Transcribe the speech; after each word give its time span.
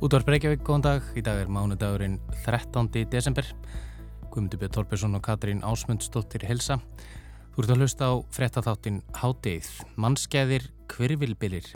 Útvar 0.00 0.22
Breykjavík, 0.24 0.62
góðan 0.64 0.84
dag. 0.86 1.08
Í 1.12 1.20
dag 1.20 1.42
er 1.42 1.50
mánudagurinn 1.52 2.14
13. 2.46 2.86
desember. 3.12 3.44
Guðmundur 4.32 4.62
Björn 4.62 4.72
Torbjörnsson 4.72 5.18
og 5.18 5.20
Katrín 5.26 5.60
Ásmundsdóttir 5.60 6.46
helsa. 6.48 6.78
Þú 7.52 7.60
ert 7.60 7.72
að 7.74 7.82
hlusta 7.82 8.08
á 8.08 8.12
frettatháttin 8.32 9.02
Hádeið. 9.18 9.68
Mannskeðir 10.00 10.70
kvirvilbilir 10.88 11.68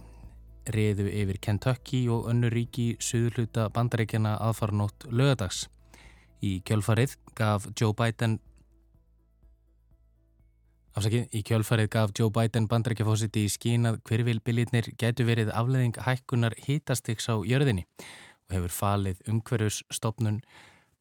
reðu 0.72 1.10
yfir 1.12 1.36
Kentucky 1.44 2.06
og 2.08 2.30
önnur 2.32 2.56
ríki 2.56 2.94
suðluta 2.96 3.68
bandaríkjana 3.76 4.38
aðfarnótt 4.40 5.04
lögadags. 5.12 5.66
Í 6.40 6.62
kjölfarið 6.64 7.18
gaf 7.36 7.68
Joe 7.76 7.92
Biden 7.92 8.38
Afsakið, 10.94 11.24
í 11.34 11.40
kjölfarið 11.42 11.88
gaf 11.90 12.12
Joe 12.14 12.30
Biden 12.30 12.68
bandrækjafósiti 12.70 13.42
í 13.48 13.50
skín 13.50 13.88
að 13.88 13.96
hverfylbilirnir 14.06 14.92
getur 15.00 15.26
verið 15.26 15.48
afleðing 15.50 15.96
hækkunar 16.06 16.54
hítastiks 16.68 17.26
á 17.26 17.34
jörðinni 17.42 17.82
og 18.46 18.54
hefur 18.54 18.74
falið 18.76 19.24
umhverjusstofnun 19.32 20.38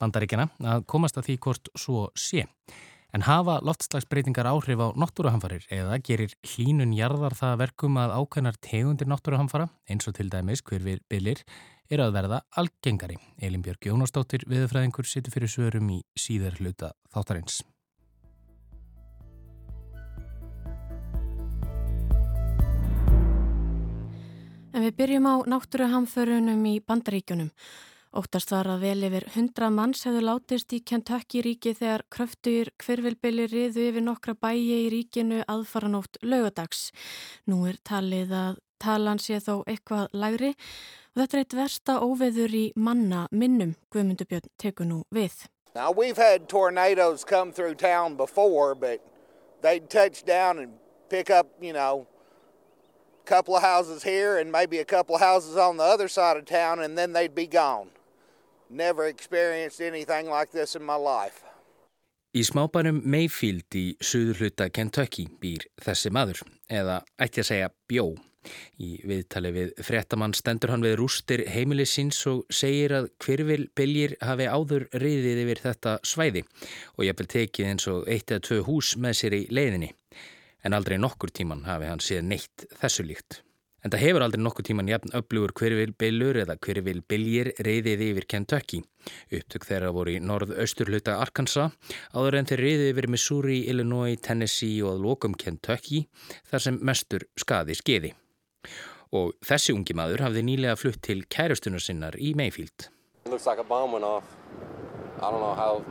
bandaríkjana 0.01 0.47
að 0.73 0.87
komast 0.89 1.19
að 1.19 1.27
því 1.27 1.35
hvort 1.45 1.69
svo 1.77 2.07
sé. 2.17 2.47
En 3.13 3.27
hafa 3.27 3.59
loftslagsbreytingar 3.61 4.49
áhrif 4.49 4.81
á 4.81 4.89
náttúruhamfarir 4.97 5.67
eða 5.69 5.99
gerir 6.01 6.33
hlínun 6.41 6.95
jarðar 6.97 7.35
það 7.37 7.59
verkum 7.61 7.99
að 8.01 8.15
ákveðnar 8.17 8.57
tegundir 8.65 9.11
náttúruhamfara 9.11 9.67
eins 9.85 10.09
og 10.09 10.17
til 10.17 10.31
dæmis 10.33 10.65
hverfylbilir 10.65 11.43
er 11.93 12.01
að 12.01 12.15
verða 12.17 12.41
algengari. 12.57 13.19
Elin 13.37 13.61
Björg 13.61 13.91
Jónastóttir 13.91 14.47
viðfræðingur 14.49 15.05
situr 15.05 15.37
fyrir 15.37 15.53
svörum 15.53 15.93
í 15.93 16.01
síðar 16.17 16.57
hluta 16.57 16.95
þáttarins. 17.13 17.61
En 24.73 24.81
við 24.81 24.95
byrjum 24.97 25.25
á 25.29 25.35
náttúruhamförunum 25.53 26.63
í 26.65 26.79
bandaríkjunum. 26.81 27.51
Óttast 28.17 28.49
var 28.53 28.65
að 28.73 28.85
vel 28.87 29.05
yfir 29.05 29.27
100 29.29 29.69
manns 29.73 30.01
hefðu 30.07 30.23
látist 30.25 30.73
í 30.73 30.79
Kentucky 30.81 31.43
ríki 31.45 31.75
þegar 31.77 32.03
kröftur 32.13 32.71
hverfylbili 32.81 33.45
riðu 33.51 33.85
yfir 33.91 34.05
nokkra 34.05 34.33
bæi 34.33 34.57
í 34.57 34.89
ríkinu 34.89 35.43
aðfaranótt 35.45 36.17
lögadags. 36.25 36.87
Nú 37.45 37.67
er 37.69 37.77
talið 37.85 38.33
að 38.33 38.57
talan 38.81 39.21
sé 39.21 39.37
þó 39.37 39.61
eitthvað 39.69 40.09
lægri 40.17 40.51
og 40.53 41.21
þetta 41.21 41.37
er 41.37 41.43
eitt 41.43 41.57
versta 41.57 41.99
óveður 42.01 42.57
í 42.57 42.63
manna 42.73 43.27
minnum, 43.29 43.75
Guðmundubjörn 43.93 44.49
tekur 44.57 44.89
nú 44.89 45.03
við. 45.13 45.45
Now 45.75 45.93
we've 45.93 46.17
had 46.17 46.49
tornadoes 46.49 47.23
come 47.23 47.53
through 47.53 47.75
town 47.77 48.17
before 48.17 48.73
but 48.73 49.05
they'd 49.61 49.89
touch 49.89 50.25
down 50.25 50.57
and 50.57 50.81
pick 51.09 51.29
up, 51.29 51.53
you 51.61 51.73
know, 51.73 52.07
couple 53.25 53.55
of 53.55 53.63
houses 53.63 54.03
here 54.03 54.37
and 54.37 54.51
maybe 54.51 54.79
a 54.79 54.85
couple 54.85 55.15
of 55.15 55.21
houses 55.21 55.57
on 55.57 55.77
the 55.77 55.83
other 55.83 56.07
side 56.07 56.37
of 56.37 56.45
town 56.45 56.79
and 56.79 56.97
then 56.97 57.13
they'd 57.13 57.35
be 57.35 57.47
gone. 57.47 57.89
Never 58.69 59.05
experienced 59.05 59.81
anything 59.81 60.29
like 60.29 60.51
this 60.51 60.75
in 60.75 60.83
my 60.83 60.95
life. 60.95 61.43
Í 62.33 62.41
smábænum 62.41 63.03
Mayfield 63.05 63.75
í 63.77 63.91
suður 64.01 64.39
hluta 64.41 64.65
Kentucky 64.73 65.27
býr 65.37 65.67
þessi 65.77 66.09
maður, 66.09 66.39
eða 66.65 67.03
ætti 67.21 67.43
að 67.43 67.49
segja 67.51 67.67
bjó. 67.85 68.07
Í 68.81 68.89
viðtali 69.05 69.51
við 69.53 69.75
frettamann 69.85 70.33
stendur 70.33 70.73
hann 70.73 70.81
við 70.81 70.95
rústir 70.97 71.43
heimilisins 71.53 72.17
og 72.31 72.41
segir 72.49 72.95
að 72.97 73.11
hverfil 73.21 73.67
byljir 73.77 74.15
hafi 74.25 74.49
áður 74.49 74.87
riðið 74.97 75.43
yfir 75.43 75.61
þetta 75.67 75.93
svæði 76.01 76.43
og 76.97 77.05
ég 77.05 77.21
vil 77.21 77.29
tekið 77.35 77.69
eins 77.69 77.87
og 77.93 78.09
eitt 78.09 78.33
eða 78.33 78.45
tvö 78.49 78.59
hús 78.65 78.95
með 78.97 79.19
sér 79.21 79.37
í 79.37 79.43
leiðinni 79.53 79.93
en 80.63 80.75
aldrei 80.75 80.99
nokkur 80.99 81.31
tíman 81.31 81.65
hafi 81.67 81.89
hann 81.89 82.03
séð 82.03 82.23
neitt 82.27 82.65
þessu 82.79 83.05
líkt. 83.07 83.41
En 83.83 83.91
það 83.91 84.03
hefur 84.05 84.23
aldrei 84.23 84.39
nokkur 84.39 84.63
tíman 84.63 84.87
jafn 84.87 85.11
öflugur 85.17 85.51
hverfylbylur 85.59 86.37
eða 86.45 86.55
hverfylbyljir 86.63 87.49
reyðið 87.67 88.03
yfir 88.05 88.27
Kentucky. 88.31 88.79
Upptök 89.27 89.67
þeirra 89.67 89.91
voru 89.91 90.13
í 90.15 90.21
norð-austurluta 90.23 91.17
Arkansas, 91.19 91.75
áður 92.15 92.39
en 92.39 92.47
þeir 92.47 92.63
reyðið 92.63 92.91
yfir 92.93 93.09
Missouri, 93.11 93.59
Illinois, 93.67 94.15
Tennessee 94.23 94.79
og 94.85 94.93
að 94.93 95.03
lokum 95.03 95.35
Kentucky 95.35 96.05
þar 96.47 96.65
sem 96.67 96.79
mestur 96.79 97.27
skaði 97.35 97.75
skeiði. 97.75 98.13
Og 99.13 99.35
þessi 99.43 99.75
ungi 99.75 99.93
maður 99.99 100.29
hafði 100.29 100.47
nýlega 100.47 100.79
flutt 100.79 101.03
til 101.03 101.19
kærustunar 101.27 101.83
sinnar 101.83 102.15
í 102.15 102.31
Mayfield. 102.39 102.87
It 103.25 103.31
looks 103.31 103.45
like 103.45 103.59
a 103.59 103.67
bomb 103.67 103.91
went 103.91 104.07
off. 104.07 104.23
I 105.19 105.29
don't 105.29 105.43
know 105.43 105.55
how 105.55 105.83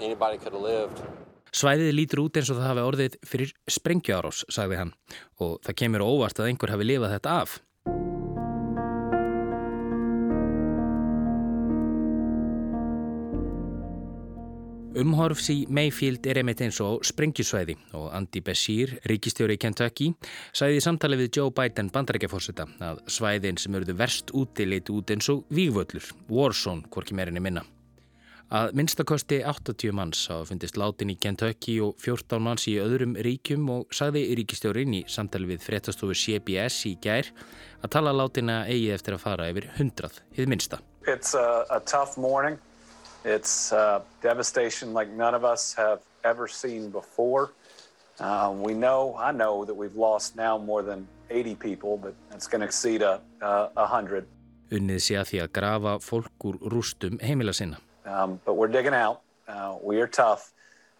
anybody 0.00 0.38
could 0.38 0.52
have 0.52 0.62
lived. 0.62 1.17
Svæðið 1.54 1.94
lítur 1.96 2.24
út 2.26 2.40
eins 2.40 2.50
og 2.52 2.60
það 2.60 2.68
hafi 2.72 2.84
orðið 2.90 3.16
fyrir 3.28 3.54
sprengjuárós, 3.70 4.44
sagði 4.52 4.82
hann, 4.82 4.92
og 5.40 5.56
það 5.64 5.80
kemur 5.84 6.06
óvart 6.06 6.42
að 6.42 6.52
einhver 6.52 6.74
hafi 6.74 6.90
lifað 6.90 7.16
þetta 7.16 7.40
af. 7.44 7.58
Umhorfs 14.98 15.46
í 15.52 15.58
Mayfield 15.70 16.26
er 16.26 16.40
einmitt 16.40 16.62
eins 16.64 16.80
og 16.82 17.04
sprengjusvæði 17.06 17.76
og 17.94 18.08
Andy 18.18 18.42
Beshear, 18.42 18.96
ríkistjóri 19.06 19.54
í 19.54 19.60
Kentucky, 19.62 20.08
sæði 20.50 20.80
í 20.80 20.82
samtali 20.82 21.20
við 21.20 21.38
Joe 21.38 21.54
Biden 21.54 21.92
bandarækjafórseta 21.94 22.66
að 22.82 23.04
svæðin 23.06 23.62
sem 23.62 23.78
eruðu 23.78 23.94
verst 24.00 24.34
úti 24.34 24.66
leiti 24.66 24.96
út 24.96 25.14
eins 25.14 25.30
og 25.30 25.46
vígvöllur, 25.54 26.14
Warzone, 26.32 26.88
hvorki 26.90 27.14
meirinni 27.14 27.44
minna. 27.44 27.62
Að 28.48 28.70
minnstakosti 28.80 29.42
80 29.44 29.92
manns 29.92 30.22
hafa 30.30 30.46
fundist 30.48 30.78
látin 30.80 31.10
í 31.12 31.18
Kentucky 31.20 31.74
og 31.84 31.98
14 32.00 32.40
manns 32.40 32.62
í 32.70 32.78
öðrum 32.80 33.12
ríkjum 33.20 33.66
og 33.74 33.90
sagði 33.92 34.22
ríkistjórin 34.38 34.94
í 34.96 35.02
samtali 35.04 35.50
við 35.50 35.66
fréttastofu 35.66 36.16
CBS 36.16 36.78
í 36.88 36.94
gær 37.04 37.28
að 37.82 37.90
tala 37.92 38.14
látina 38.16 38.62
eigi 38.64 38.86
eftir 38.94 39.18
að 39.18 39.20
fara 39.26 39.50
yfir 39.52 39.66
100, 39.74 40.22
hið 40.38 40.48
minnsta. 40.48 40.78
It's 41.04 41.34
a, 41.36 41.66
a 41.68 41.80
tough 41.80 42.16
morning. 42.16 42.56
It's 43.26 43.70
uh, 43.72 44.00
devastation 44.22 44.94
like 44.94 45.12
none 45.12 45.36
of 45.36 45.44
us 45.44 45.74
have 45.76 46.00
ever 46.24 46.48
seen 46.48 46.88
before. 46.90 47.50
Uh, 48.18 48.50
we 48.56 48.72
know, 48.72 49.14
I 49.20 49.30
know 49.30 49.66
that 49.66 49.76
we've 49.76 49.96
lost 49.96 50.36
now 50.36 50.56
more 50.56 50.82
than 50.82 51.06
80 51.28 51.54
people, 51.56 51.98
but 51.98 52.14
it's 52.32 52.48
going 52.48 52.60
to 52.60 52.66
exceed 52.66 53.02
a, 53.02 53.20
a, 53.42 53.68
a 53.76 53.86
hundred. 53.86 54.24
Unnið 54.72 55.04
sé 55.04 55.20
að 55.20 55.28
því 55.30 55.42
að 55.44 55.52
grafa 55.60 55.92
fólk 56.00 56.48
úr 56.48 56.58
rústum 56.72 57.20
heimila 57.20 57.52
sinna. 57.52 57.76
Um, 58.08 58.40
but 58.44 58.54
we're 58.56 58.72
digging 58.72 58.94
out. 58.94 59.20
Uh, 59.46 59.76
we 59.82 60.00
are 60.00 60.08
tough. 60.08 60.52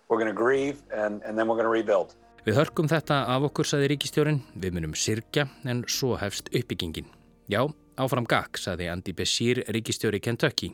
We're 0.08 0.18
going 0.18 0.32
to 0.32 0.36
grieve 0.36 0.82
and, 0.94 1.22
and 1.22 1.38
then 1.38 1.48
we're 1.48 1.56
going 1.56 1.68
to 1.68 1.74
rebuild. 1.74 2.14
Við 2.46 2.56
hörkum 2.56 2.86
þetta 2.88 3.26
af 3.28 3.44
okkur, 3.50 3.66
saði 3.68 3.90
ríkistjórin. 3.92 4.38
Við 4.56 4.76
munum 4.76 4.94
sirkja 4.96 5.48
en 5.68 5.82
svo 5.90 6.14
hefst 6.16 6.48
uppbyggingin. 6.54 7.08
Já, 7.52 7.66
áfram 8.00 8.26
gakk, 8.28 8.58
saði 8.60 8.88
Andy 8.92 9.12
Beshear, 9.16 9.60
ríkistjóri 9.74 10.20
Kentucky. 10.22 10.70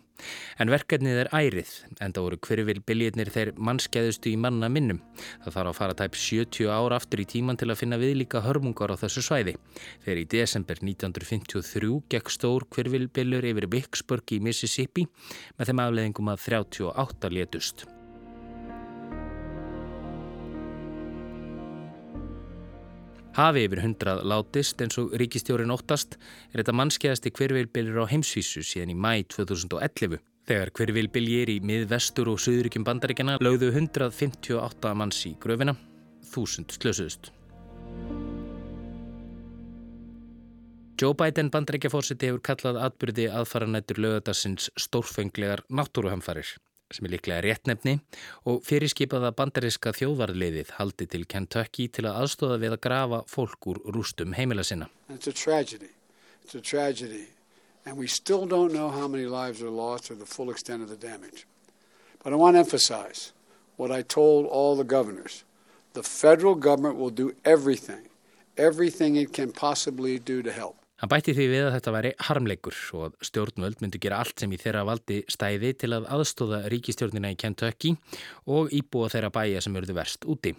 En 0.60 0.70
verkefnið 0.72 1.22
er 1.24 1.30
ærið, 1.34 1.72
en 1.98 2.14
það 2.14 2.26
voru 2.26 2.38
hverjvil 2.46 2.82
biljirnir 2.86 3.30
þeir 3.34 3.52
mannskeiðustu 3.56 4.30
í 4.32 4.36
manna 4.40 4.70
minnum. 4.72 5.00
Það 5.44 5.56
þarf 5.56 5.72
að 5.72 5.78
fara 5.80 5.98
tæp 6.00 6.20
70 6.20 6.70
ára 6.70 7.00
aftur 7.00 7.24
í 7.24 7.28
tíman 7.34 7.58
til 7.60 7.70
að 7.72 7.80
finna 7.82 8.00
viðlíka 8.02 8.44
hörmungar 8.44 8.94
á 8.94 9.00
þessu 9.00 9.24
svæði. 9.24 9.56
Þegar 10.04 10.22
í 10.22 10.28
desember 10.36 10.84
1953 10.84 11.98
gekk 12.14 12.32
stór 12.32 12.68
hverjvil 12.70 13.08
biljur 13.08 13.50
yfir 13.50 13.70
Vicksburg 13.72 14.36
í 14.36 14.40
Mississippi 14.44 15.08
með 15.58 15.72
þeim 15.72 15.84
afleðingum 15.88 16.32
að 16.34 16.48
38 16.48 17.34
létust. 17.34 17.86
Hafi 23.34 23.64
yfir 23.66 23.80
hundrað 23.82 24.20
látist 24.30 24.78
eins 24.84 24.94
og 25.02 25.14
ríkistjórin 25.18 25.72
óttast 25.74 26.12
er 26.52 26.60
þetta 26.60 26.74
mannskeiðasti 26.78 27.32
hvervilbilir 27.34 27.96
á 27.98 28.06
heimsvísu 28.06 28.62
síðan 28.62 28.92
í 28.92 28.94
mæ 28.94 29.24
2011. 29.34 30.20
Þegar 30.46 30.70
hvervilbiljir 30.78 31.50
í 31.50 31.56
miðvestur 31.66 32.30
og 32.30 32.38
söðuríkjum 32.44 32.84
bandaríkjana 32.86 33.40
lögðu 33.42 33.72
158 33.72 34.92
manns 35.00 35.18
í 35.26 35.32
gröfina, 35.42 35.74
þúsund 36.30 36.76
slösuðust. 36.76 37.32
Joe 41.00 41.16
Biden 41.18 41.50
bandaríkjafórseti 41.50 42.30
hefur 42.30 42.44
kallað 42.52 42.78
atbyrði 42.86 43.26
aðfaranættur 43.34 43.98
lögadagsins 44.04 44.70
stórfenglegar 44.78 45.64
náttúruhamfarir 45.74 46.54
sem 46.94 47.08
er 47.08 47.14
líklega 47.16 47.42
réttnefni 47.44 47.98
og 48.50 48.62
fyrirskipaða 48.66 49.32
bandariska 49.36 49.92
þjóðvarliðið 49.98 50.74
haldi 50.78 51.08
til 51.10 51.26
Kentucky 51.26 51.88
til 51.90 52.06
að 52.06 52.20
aðstóða 52.22 52.60
við 52.62 52.76
að 52.76 52.82
grafa 52.86 53.20
fólk 53.30 53.70
úr 53.72 53.80
rústum 53.96 54.36
heimila 54.38 54.64
sinna. 54.64 54.88
It's 55.10 55.26
a 55.26 55.32
tragedy. 55.32 55.90
It's 56.44 56.54
a 56.54 56.60
tragedy. 56.60 57.26
And 57.84 57.98
we 57.98 58.06
still 58.06 58.46
don't 58.46 58.72
know 58.72 58.88
how 58.88 59.08
many 59.08 59.26
lives 59.26 59.62
are 59.62 59.70
lost 59.70 60.10
or 60.10 60.14
the 60.14 60.26
full 60.26 60.50
extent 60.50 60.82
of 60.82 60.88
the 60.88 60.96
damage. 60.96 61.46
But 62.22 62.32
I 62.32 62.36
want 62.36 62.54
to 62.54 62.60
emphasize 62.60 63.32
what 63.76 63.90
I 63.90 64.02
told 64.02 64.46
all 64.46 64.76
the 64.76 64.84
governors. 64.84 65.44
The 65.92 66.02
federal 66.02 66.54
government 66.54 66.96
will 66.96 67.10
do 67.10 67.34
everything, 67.44 68.08
everything 68.56 69.16
it 69.16 69.32
can 69.32 69.52
possibly 69.52 70.18
do 70.18 70.42
to 70.42 70.50
help. 70.50 70.76
Hann 71.02 71.10
bætti 71.10 71.34
því 71.34 71.46
við 71.50 71.64
að 71.66 71.72
þetta 71.74 71.92
væri 71.96 72.10
harmleikur 72.28 72.76
og 72.94 73.06
að 73.08 73.16
stjórnvöld 73.28 73.80
myndi 73.82 73.98
gera 74.02 74.20
allt 74.22 74.38
sem 74.40 74.52
í 74.54 74.58
þeirra 74.62 74.84
valdi 74.86 75.22
stæði 75.32 75.72
til 75.80 75.90
að 75.96 76.06
aðstóða 76.14 76.60
ríkistjórnina 76.70 77.32
í 77.34 77.38
Kentucky 77.40 77.96
og 78.46 78.70
íbúa 78.70 79.10
þeirra 79.10 79.32
bæja 79.34 79.64
sem 79.64 79.74
eruðu 79.74 79.96
verst 79.98 80.28
úti. 80.30 80.54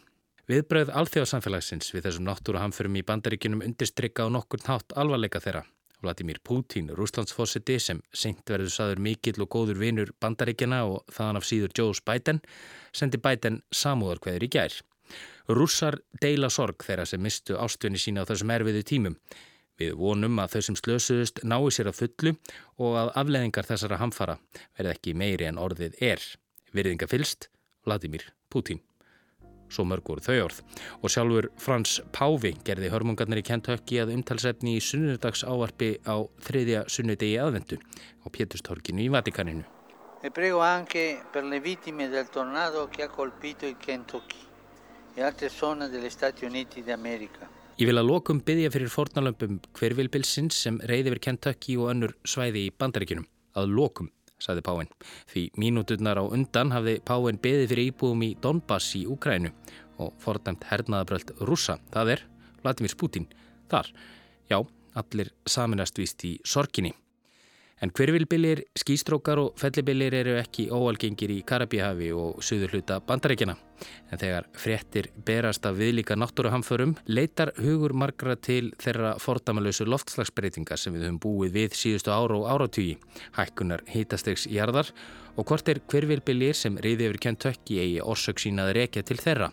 Viðbröð 0.45 0.91
alþjóðsamfélagsins 0.99 1.87
við 1.95 2.03
þessum 2.05 2.27
náttúruhamförum 2.27 2.99
í 2.99 3.05
bandaríkinum 3.07 3.63
undirstrykka 3.65 4.27
á 4.27 4.29
nokkur 4.29 4.61
nátt 4.67 4.93
alvarleika 4.99 5.41
þeirra. 5.41 5.63
Vladimir 6.03 6.41
Putin, 6.43 6.91
rúslandsfossiti 6.93 7.79
sem 7.81 8.01
seint 8.13 8.43
verður 8.51 8.69
saður 8.75 9.01
mikill 9.01 9.39
og 9.41 9.49
góður 9.55 9.79
vinur 9.81 10.11
bandaríkjana 10.21 10.83
og 10.91 11.07
þaðan 11.15 11.39
af 11.39 11.47
síður 11.47 11.73
Joe 11.79 11.95
Biden, 12.05 12.43
sendi 12.93 13.17
Biden 13.17 13.63
samúðarkveður 13.73 14.45
í 14.45 14.51
gær. 14.53 14.77
Rússar 15.49 15.97
deila 16.21 16.51
sorg 16.53 16.83
þeirra 16.85 17.07
sem 17.09 17.21
mistu 17.21 17.57
ástvinni 17.57 18.01
sína 18.01 18.25
á 18.25 18.29
þessum 18.29 18.53
erfiðu 18.53 18.85
tímum. 18.85 19.17
Við 19.79 19.97
vonum 19.99 20.39
að 20.39 20.55
þau 20.55 20.61
sem 20.69 20.79
slösuðust 20.79 21.43
nái 21.43 21.67
sér 21.75 21.91
að 21.91 21.99
fullu 21.99 22.35
og 22.79 22.97
að 23.01 23.13
afleðingar 23.21 23.67
þessara 23.67 23.99
hamfara 23.99 24.37
verði 24.77 24.93
ekki 24.93 25.15
meiri 25.19 25.49
en 25.49 25.59
orðið 25.59 25.97
er. 25.99 26.23
Virðinga 26.75 27.09
fylst, 27.11 27.49
Vladimir 27.83 28.29
Putin. 28.51 28.79
Svo 29.67 29.83
mörg 29.87 30.07
voru 30.07 30.23
þau 30.23 30.35
orð. 30.45 30.61
Og 31.01 31.11
sjálfur 31.11 31.49
Frans 31.59 31.97
Pávi 32.15 32.53
gerði 32.67 32.91
hörmungarnir 32.93 33.41
í 33.41 33.45
Kentucky 33.45 33.99
að 33.99 34.13
umtalsefni 34.15 34.77
í 34.77 34.83
sunnudags 34.83 35.43
ávarpi 35.43 35.95
á 36.05 36.21
þriðja 36.47 36.85
sunnudegi 36.91 37.39
aðvendu 37.41 37.79
á 37.81 38.27
Pétustorkinu 38.31 39.03
í 39.07 39.09
Vatikaninu. 39.11 39.65
E 40.23 40.31
prego 40.33 40.61
anche 40.63 41.19
per 41.33 41.43
le 41.45 41.59
vittime 41.59 42.07
del 42.09 42.29
tornado 42.29 42.87
che 42.87 43.03
ha 43.03 43.09
colpito 43.09 43.65
il 43.65 43.77
Kentucky 43.77 44.39
e 45.15 45.21
altre 45.21 45.49
zone 45.49 45.89
degli 45.89 46.09
Stati 46.09 46.45
Uniti 46.45 46.83
d'America. 46.83 47.54
Ég 47.75 47.89
vil 47.89 47.99
að 47.99 48.07
lokum 48.07 48.37
byggja 48.39 48.69
fyrir 48.71 48.87
fornalömpum 48.87 49.57
hvervilbilsins 49.75 50.55
sem 50.63 50.77
reyði 50.87 51.11
fyrir 51.11 51.23
Kentucky 51.25 51.73
og 51.75 51.89
önnur 51.91 52.13
svæði 52.23 52.61
í 52.69 52.71
bandaríkinum. 52.71 53.25
Að 53.51 53.73
lokum 53.75 54.07
saði 54.39 54.63
Páinn. 54.63 54.93
Því 55.27 55.43
mínúturnar 55.59 56.21
á 56.21 56.23
undan 56.23 56.71
hafði 56.71 57.01
Páinn 57.03 57.41
beði 57.43 57.67
fyrir 57.67 57.91
íbúðum 57.91 58.23
í 58.29 58.31
Donbass 58.39 58.95
í 58.95 59.03
Ukrænu 59.11 59.51
og 59.99 60.15
fordæmt 60.23 60.63
hernaðabröld 60.71 61.35
rúsa. 61.43 61.75
Það 61.91 62.15
er 62.15 62.27
Vladimir 62.63 62.95
Putin. 62.95 63.27
Þar, 63.67 63.91
já, 64.47 64.61
allir 64.95 65.35
saminast 65.43 65.99
vist 65.99 66.23
í 66.23 66.37
sorginni. 66.47 66.95
En 67.83 67.91
hverfylbilir, 67.91 68.61
skýstrókar 68.79 69.39
og 69.41 69.57
fellibilir 69.59 70.13
eru 70.15 70.37
ekki 70.39 70.69
óalgengir 70.71 71.33
í 71.33 71.41
Karabíhafi 71.43 72.07
og 72.15 72.37
suður 72.39 72.71
hluta 72.71 73.01
bandaríkjana. 73.03 73.57
En 74.15 74.21
þegar 74.21 74.47
fréttir 74.55 75.09
berast 75.27 75.67
af 75.67 75.75
viðlíka 75.75 76.15
náttúruhamförum 76.15 76.93
leitar 77.11 77.51
hugur 77.59 77.91
margra 77.91 78.37
til 78.39 78.71
þeirra 78.79 79.17
fordamalösu 79.19 79.89
loftslagsbreytinga 79.91 80.77
sem 80.79 80.95
við 80.95 81.09
höfum 81.09 81.19
búið 81.27 81.59
við 81.59 81.75
síðustu 81.81 82.15
ára 82.15 82.39
og 82.39 82.47
áratúi, 82.53 82.95
hækkunar 83.35 83.83
hýtastegs 83.91 84.47
jarðar 84.47 84.93
og 85.35 85.43
hvort 85.43 85.67
er 85.67 85.83
hverfylbilir 85.83 86.55
sem 86.55 86.79
reyði 86.79 87.09
yfir 87.09 87.23
Kentucky 87.27 87.83
eigi 87.83 87.99
orsök 87.99 88.39
sínaði 88.39 88.79
rekja 88.79 89.03
til 89.03 89.19
þeirra. 89.19 89.51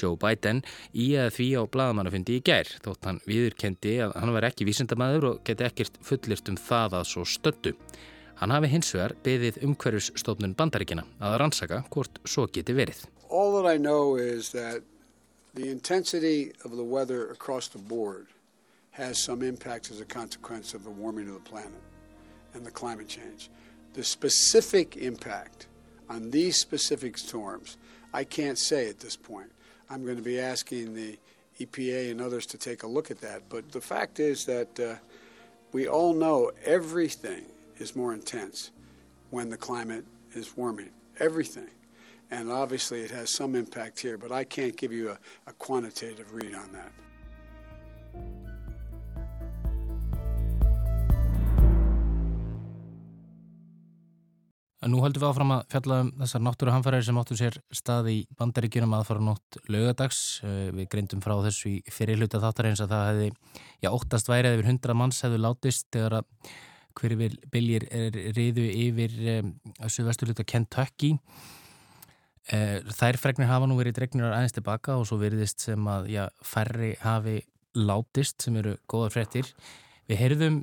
Joe 0.00 0.16
Biden 0.20 0.62
í 0.92 1.12
að 1.20 1.32
því 1.38 1.48
á 1.58 1.62
bladamannafundi 1.74 2.38
í 2.38 2.44
gær 2.46 2.70
þótt 2.84 3.08
hann 3.08 3.20
viðurkendi 3.28 3.96
að 4.06 4.16
hann 4.20 4.34
var 4.36 4.48
ekki 4.48 4.68
vísindamæður 4.68 5.28
og 5.30 5.42
geti 5.48 5.68
ekkert 5.68 6.00
fullirt 6.04 6.50
um 6.52 6.58
það 6.60 6.98
að 7.00 7.08
svo 7.12 7.26
stöndu. 7.28 7.74
Hann 8.42 8.50
hafi 8.50 8.72
hins 8.72 8.94
vegar 8.94 9.12
beðið 9.22 9.60
umhverfusstofnun 9.66 10.56
bandaríkina 10.58 11.04
að 11.22 11.36
rannsaka 11.42 11.84
hvort 11.94 12.18
svo 12.26 12.48
geti 12.50 12.74
verið. 12.74 13.04
All 13.30 13.54
that 13.54 13.68
I 13.70 13.78
know 13.78 14.16
is 14.16 14.50
that 14.52 14.82
the 15.54 15.70
intensity 15.70 16.52
of 16.64 16.76
the 16.76 16.84
weather 16.84 17.30
across 17.30 17.68
the 17.68 17.78
board 17.78 18.26
has 18.92 19.22
some 19.22 19.42
impacts 19.42 19.90
as 19.90 20.00
a 20.00 20.04
consequence 20.04 20.74
of 20.74 20.84
the 20.84 20.90
warming 20.90 21.28
of 21.28 21.34
the 21.34 21.50
planet 21.50 21.82
and 22.54 22.64
the 22.64 22.70
climate 22.70 23.08
change. 23.08 23.48
The 23.94 24.04
specific 24.04 24.96
impact 24.96 25.66
on 26.08 26.30
these 26.30 26.56
specific 26.56 27.18
storms 27.18 27.76
I 28.12 28.24
can't 28.24 28.58
say 28.58 28.88
at 28.88 29.00
this 29.00 29.16
point. 29.16 29.50
I'm 29.90 30.04
going 30.04 30.16
to 30.16 30.22
be 30.22 30.40
asking 30.40 30.94
the 30.94 31.18
EPA 31.60 32.10
and 32.10 32.20
others 32.20 32.46
to 32.46 32.58
take 32.58 32.82
a 32.82 32.86
look 32.86 33.10
at 33.10 33.20
that. 33.20 33.42
But 33.48 33.72
the 33.72 33.80
fact 33.80 34.20
is 34.20 34.44
that 34.46 34.80
uh, 34.80 34.94
we 35.72 35.88
all 35.88 36.14
know 36.14 36.50
everything 36.64 37.44
is 37.78 37.96
more 37.96 38.14
intense 38.14 38.70
when 39.30 39.50
the 39.50 39.56
climate 39.56 40.04
is 40.34 40.56
warming. 40.56 40.90
Everything. 41.18 41.68
And 42.30 42.50
obviously 42.50 43.00
it 43.00 43.10
has 43.10 43.30
some 43.30 43.54
impact 43.54 44.00
here, 44.00 44.16
but 44.16 44.32
I 44.32 44.44
can't 44.44 44.76
give 44.76 44.92
you 44.92 45.10
a, 45.10 45.18
a 45.46 45.52
quantitative 45.54 46.32
read 46.32 46.54
on 46.54 46.72
that. 46.72 46.90
Nú 54.82 54.98
höldum 54.98 55.22
við 55.22 55.28
áfram 55.28 55.52
að 55.54 55.60
fjalla 55.70 55.96
um 56.02 56.08
þessar 56.18 56.42
náttúruhamfærar 56.42 57.04
sem 57.06 57.18
áttu 57.20 57.36
sér 57.38 57.58
stað 57.70 58.08
í 58.10 58.16
bandaríkjunum 58.38 58.96
að 58.96 59.04
fara 59.06 59.22
nótt 59.22 59.58
lögadags. 59.70 60.22
Eh, 60.42 60.72
við 60.74 60.88
greindum 60.90 61.22
frá 61.22 61.36
þessu 61.44 61.68
í 61.70 61.76
fyrirluta 61.86 62.40
þáttar 62.42 62.72
eins 62.72 62.82
að 62.82 62.94
það 62.96 63.04
hefði, 63.10 63.28
já, 63.84 63.88
óttast 63.92 64.30
værið 64.32 64.56
yfir 64.56 64.70
hundra 64.72 64.96
manns 64.98 65.22
hefðu 65.22 65.38
látist 65.44 65.86
þegar 65.94 66.18
að 66.18 66.50
hverju 66.98 67.28
biljir 67.52 67.86
riðu 68.36 68.66
yfir 68.88 69.14
um, 69.36 69.54
að 69.78 69.94
suðvesturluta 69.94 70.48
Kentucky. 70.50 71.12
Eh, 72.50 72.82
þær 72.90 73.20
fregnir 73.22 73.52
hafa 73.52 73.70
nú 73.70 73.78
verið 73.78 74.00
dregnir 74.00 74.32
aðeins 74.32 74.56
tilbaka 74.56 74.98
og 74.98 75.06
svo 75.06 75.20
veriðist 75.22 75.62
sem 75.62 75.88
að, 75.88 76.10
já, 76.10 76.24
færri 76.42 76.96
hafi 77.04 77.38
látist 77.78 78.42
sem 78.42 78.58
eru 78.58 78.74
góða 78.90 79.14
frettir. 79.14 79.54
Við 80.10 80.24
heyrðum 80.24 80.62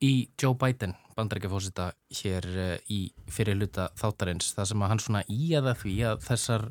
í 0.00 0.12
Joe 0.40 0.56
Biden 0.56 0.94
bandarækjafósita 1.20 1.90
hér 2.22 2.46
eh, 2.56 2.78
í 2.88 3.00
fyrir 3.30 3.58
hluta 3.58 3.90
þáttarins 3.98 4.54
það 4.56 4.70
sem 4.70 4.84
að 4.84 4.92
hann 4.92 5.02
svona 5.04 5.22
í 5.28 5.50
aða 5.58 5.74
því 5.82 5.94
að 6.10 6.24
þessar, 6.28 6.66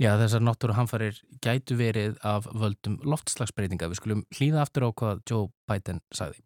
já, 0.00 0.10
þessar 0.20 0.44
náttúru 0.46 0.76
hamfarir 0.78 1.18
gætu 1.42 1.78
verið 1.80 2.20
af 2.26 2.46
völdum 2.52 3.00
loftslagsbreytinga. 3.06 3.90
Við 3.90 4.00
skulum 4.02 4.24
hlýða 4.36 4.62
aftur 4.64 4.86
á 4.86 4.90
hvað 5.02 5.24
Joe 5.30 5.50
Biden 5.70 6.02
sagði. 6.14 6.44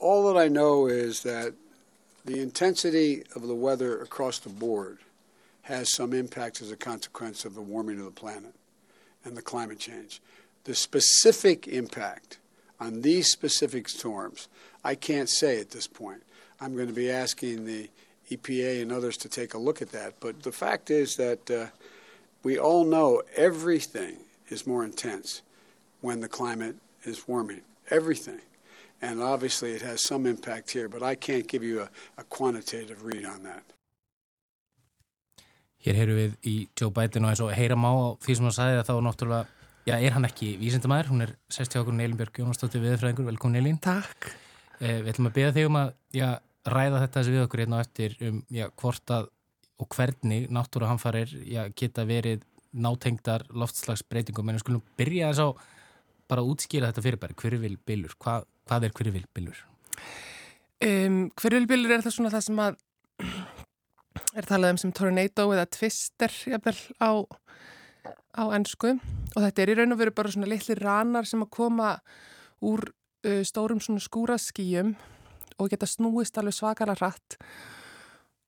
All 0.00 0.22
that 0.28 0.38
I 0.38 0.48
know 0.48 0.86
is 0.86 1.22
that 1.22 1.54
the 2.24 2.40
intensity 2.40 3.24
of 3.34 3.48
the 3.48 3.54
weather 3.54 4.00
across 4.02 4.38
the 4.38 4.50
board 4.50 4.98
has 5.62 5.88
some 5.88 6.12
impacts 6.12 6.60
as 6.60 6.70
a 6.70 6.76
consequence 6.76 7.44
of 7.44 7.54
the 7.54 7.62
warming 7.62 7.98
of 7.98 8.04
the 8.04 8.20
planet 8.20 8.54
and 9.24 9.36
the 9.36 9.42
climate 9.42 9.78
change. 9.78 10.20
The 10.64 10.74
specific 10.74 11.66
impact 11.66 12.38
on 12.84 13.02
these 13.02 13.30
specific 13.30 13.88
storms, 13.88 14.48
I 14.84 14.94
can't 14.94 15.28
say 15.28 15.60
at 15.60 15.70
this 15.70 15.86
point. 15.86 16.22
I'm 16.60 16.74
going 16.74 16.88
to 16.88 16.94
be 16.94 17.10
asking 17.10 17.64
the 17.64 17.88
EPA 18.30 18.82
and 18.82 18.92
others 18.92 19.16
to 19.18 19.28
take 19.28 19.54
a 19.54 19.58
look 19.58 19.82
at 19.82 19.92
that. 19.92 20.14
But 20.20 20.42
the 20.42 20.52
fact 20.52 20.90
is 20.90 21.16
that 21.16 21.50
uh, 21.50 21.66
we 22.42 22.58
all 22.58 22.84
know 22.84 23.22
everything 23.36 24.16
is 24.48 24.66
more 24.66 24.84
intense 24.84 25.42
when 26.00 26.20
the 26.20 26.28
climate 26.28 26.76
is 27.04 27.26
warming. 27.26 27.62
Everything. 27.90 28.40
And 29.02 29.22
obviously 29.22 29.72
it 29.72 29.82
has 29.82 30.00
some 30.00 30.26
impact 30.26 30.70
here, 30.70 30.88
but 30.88 31.02
I 31.02 31.14
can't 31.14 31.46
give 31.46 31.62
you 31.62 31.80
a, 31.80 31.88
a 32.18 32.24
quantitative 32.24 33.04
read 33.04 33.24
on 33.24 33.42
that. 33.44 33.64
Hér 35.84 35.98
heyru 36.00 36.14
við 36.16 36.36
í 36.48 36.54
Joe 36.80 36.88
Biden 36.96 37.26
og 37.26 37.34
eins 37.34 37.40
og 37.44 37.50
heyra 37.52 37.76
má 37.76 37.90
á 37.92 38.16
því 38.24 38.36
sem 38.38 38.46
hann 38.48 38.54
sagði 38.56 38.78
að 38.80 38.86
þá 38.88 38.94
náttúrulega, 39.04 39.63
já, 39.84 39.94
er 39.98 40.16
hann 40.16 40.28
ekki 40.28 40.54
vísindamæður, 40.60 41.12
hún 41.12 41.26
er 41.26 41.36
sest 41.52 41.74
hjá 41.74 41.82
okkur 41.82 41.96
Neilin 41.96 42.18
Björg 42.18 42.40
Jónastóttir 42.42 42.82
viðfræðingur, 42.84 43.28
velkomin 43.28 43.58
Neilin. 43.60 43.78
Takk. 43.84 44.32
Eh, 44.80 45.00
við 45.04 45.14
ætlum 45.14 45.30
að 45.30 45.38
beða 45.38 45.54
þig 45.56 45.70
um 45.70 45.80
að, 45.80 45.94
já, 46.16 46.28
ræða 46.64 47.04
þetta 47.04 47.20
þessi 47.20 47.34
við 47.34 47.44
okkur 47.44 47.62
hérna 47.64 47.80
á 47.80 47.84
eftir 47.84 48.16
um 48.24 48.42
já, 48.52 48.66
hvort 48.80 49.14
að 49.14 49.30
og 49.82 49.90
hvernig 49.90 50.48
náttúruhamfarir 50.54 51.32
geta 51.76 52.04
verið 52.06 52.44
nátengdar 52.74 53.44
loftslagsbreytingum 53.54 54.48
en 54.48 54.58
við 54.58 54.64
skulum 54.64 54.84
byrja 54.98 55.30
þess 55.30 55.42
að 55.44 55.64
bara 56.30 56.44
útskýra 56.46 56.90
þetta 56.90 57.04
fyrirbæri, 57.04 57.36
hverjuvilbillur 57.42 58.16
hvað, 58.22 58.46
hvað 58.68 58.86
er 58.86 58.94
hverjuvilbillur? 58.98 59.60
Um, 60.84 61.18
hverjuvilbillur 61.38 61.94
er 61.94 62.04
það 62.06 62.16
svona 62.16 62.32
það 62.34 62.46
sem 62.48 62.62
að 62.64 62.80
er 64.34 64.48
talað 64.48 64.74
um 64.74 64.80
sem 64.82 64.94
tornado 64.94 65.48
eða 65.54 65.66
twister 65.74 66.34
jafnvel, 66.50 66.76
á, 67.02 67.10
á 68.04 68.44
ennsku 68.56 68.94
og 69.34 69.40
þetta 69.40 69.62
er 69.62 69.72
í 69.72 69.76
raun 69.78 69.94
og 69.94 70.00
veru 70.00 70.14
bara 70.14 70.32
svona 70.32 70.50
litli 70.50 70.76
ranar 70.78 71.28
sem 71.28 71.42
að 71.44 71.52
koma 71.54 71.94
úr 72.64 72.86
uh, 72.88 73.42
stórum 73.46 73.80
svona 73.82 74.02
skúraskýjum 74.02 74.94
og 75.58 75.70
geta 75.70 75.86
snúist 75.86 76.38
alveg 76.38 76.56
svakalega 76.56 76.98
hratt. 76.98 77.38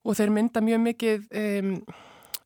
Og 0.07 0.19
þeir 0.19 0.33
mynda 0.35 0.63
mjög 0.63 0.83
mikið 0.83 1.27
um, 1.39 1.73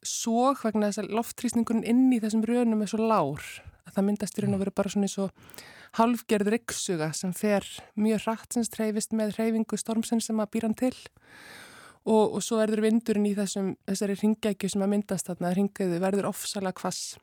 sóg 0.05 0.63
vegna 0.65 0.89
þess 0.89 1.03
að 1.03 1.13
loftrýsningun 1.17 1.85
inn 1.85 2.09
í 2.13 2.21
þessum 2.23 2.45
rönum 2.49 2.85
er 2.85 2.93
svo 2.93 3.05
lár. 3.05 3.45
Að 3.89 3.97
það 3.97 4.07
myndast 4.07 4.39
í 4.39 4.45
raun 4.45 4.57
og 4.57 4.63
veru 4.63 4.75
bara 4.77 4.93
svona 4.93 5.09
eins 5.09 5.19
og 5.21 5.65
halfgerð 5.99 6.53
ryggsuga 6.55 7.11
sem 7.17 7.33
fer 7.37 7.67
mjög 7.99 8.27
hratt 8.27 8.55
sem 8.55 8.65
streyfist 8.65 9.17
með 9.17 9.35
hreyfingu 9.39 9.81
stormsinn 9.81 10.23
sem 10.25 10.41
að 10.41 10.53
býra 10.55 10.71
hann 10.71 10.79
til. 10.79 10.95
og, 10.95 11.70
og 12.09 12.39
svo 12.45 12.61
erður 12.63 12.87
vindurinn 12.87 13.29
í 13.29 13.35
þessum, 13.37 13.75
þessari 13.89 14.17
ringækju 14.21 14.71
sem 14.73 14.85
að 14.85 14.93
myndast 14.95 15.29
þarna, 15.29 15.53
ringæðu 15.57 15.99
verður 16.01 16.31
ofsalega 16.31 16.79
kvass 16.81 17.19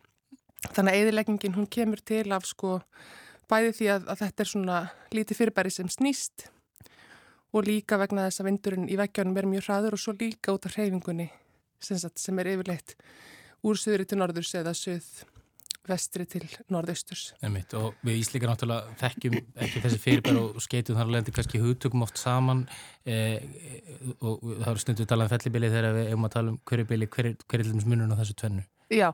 þannig 0.74 0.92
að 0.92 1.00
eðileggingin 1.02 1.56
hún 1.58 1.70
kemur 1.70 2.02
til 2.06 2.28
af 2.36 2.46
sko 2.50 2.78
bæði 3.50 3.74
því 3.78 3.90
að, 3.94 4.06
að 4.12 4.22
þetta 4.24 4.44
er 4.44 4.52
svona 4.52 4.78
lítið 5.16 5.40
fyrirbæri 5.42 5.74
sem 5.74 5.90
snýst 5.92 6.48
og 7.56 7.66
líka 7.68 8.00
vegna 8.02 8.28
þess 8.28 8.44
að 8.44 8.50
vindurinn 8.52 8.90
í 8.92 9.00
veggjónum 9.00 9.40
er 9.40 9.50
mjög 9.50 9.68
hraður 9.70 9.98
og 9.98 10.04
svo 10.04 10.14
líka 10.18 10.54
út 10.56 10.68
af 10.68 10.76
hreyfingunni 10.78 11.30
sem, 11.80 11.98
sem 11.98 12.42
er 12.42 12.52
yfirleitt 12.54 12.98
úr 13.66 13.80
söðri 13.80 14.06
til 14.06 14.20
norðurs 14.20 14.54
eða 14.60 14.76
söð 14.78 15.08
vestri 15.88 16.26
til 16.30 16.46
norðausturs. 16.74 17.32
Einmitt, 17.44 17.74
og 17.78 17.98
við 18.06 18.22
Íslíkar 18.22 18.52
náttúrulega 18.52 18.96
þekkjum 19.02 19.38
ekki 19.66 19.84
þessi 19.84 20.00
fyrirbær 20.04 20.40
og 20.42 20.62
skeitum 20.64 20.98
þar 20.98 21.10
alveg 21.10 21.32
kannski 21.36 21.62
hugtökum 21.64 22.06
oft 22.06 22.20
saman 22.22 22.66
eh, 23.06 23.44
og 24.20 24.44
það 24.44 24.72
eru 24.74 24.84
stundu 24.84 25.08
talað 25.08 25.30
um 25.30 25.34
fellibili 25.36 25.72
þegar 25.74 25.98
við 25.98 26.12
hefum 26.12 26.28
að 26.28 26.36
tala 26.36 26.54
um 26.54 26.60
hverju 26.68 26.90
bili, 26.92 27.10
hver, 27.16 27.32
hver 27.46 27.64
er 27.64 27.72
til 27.72 27.88
munun 27.88 28.14
á 28.14 28.20
þessu 28.20 28.38
tvennu? 28.42 28.66
Já, 28.94 29.10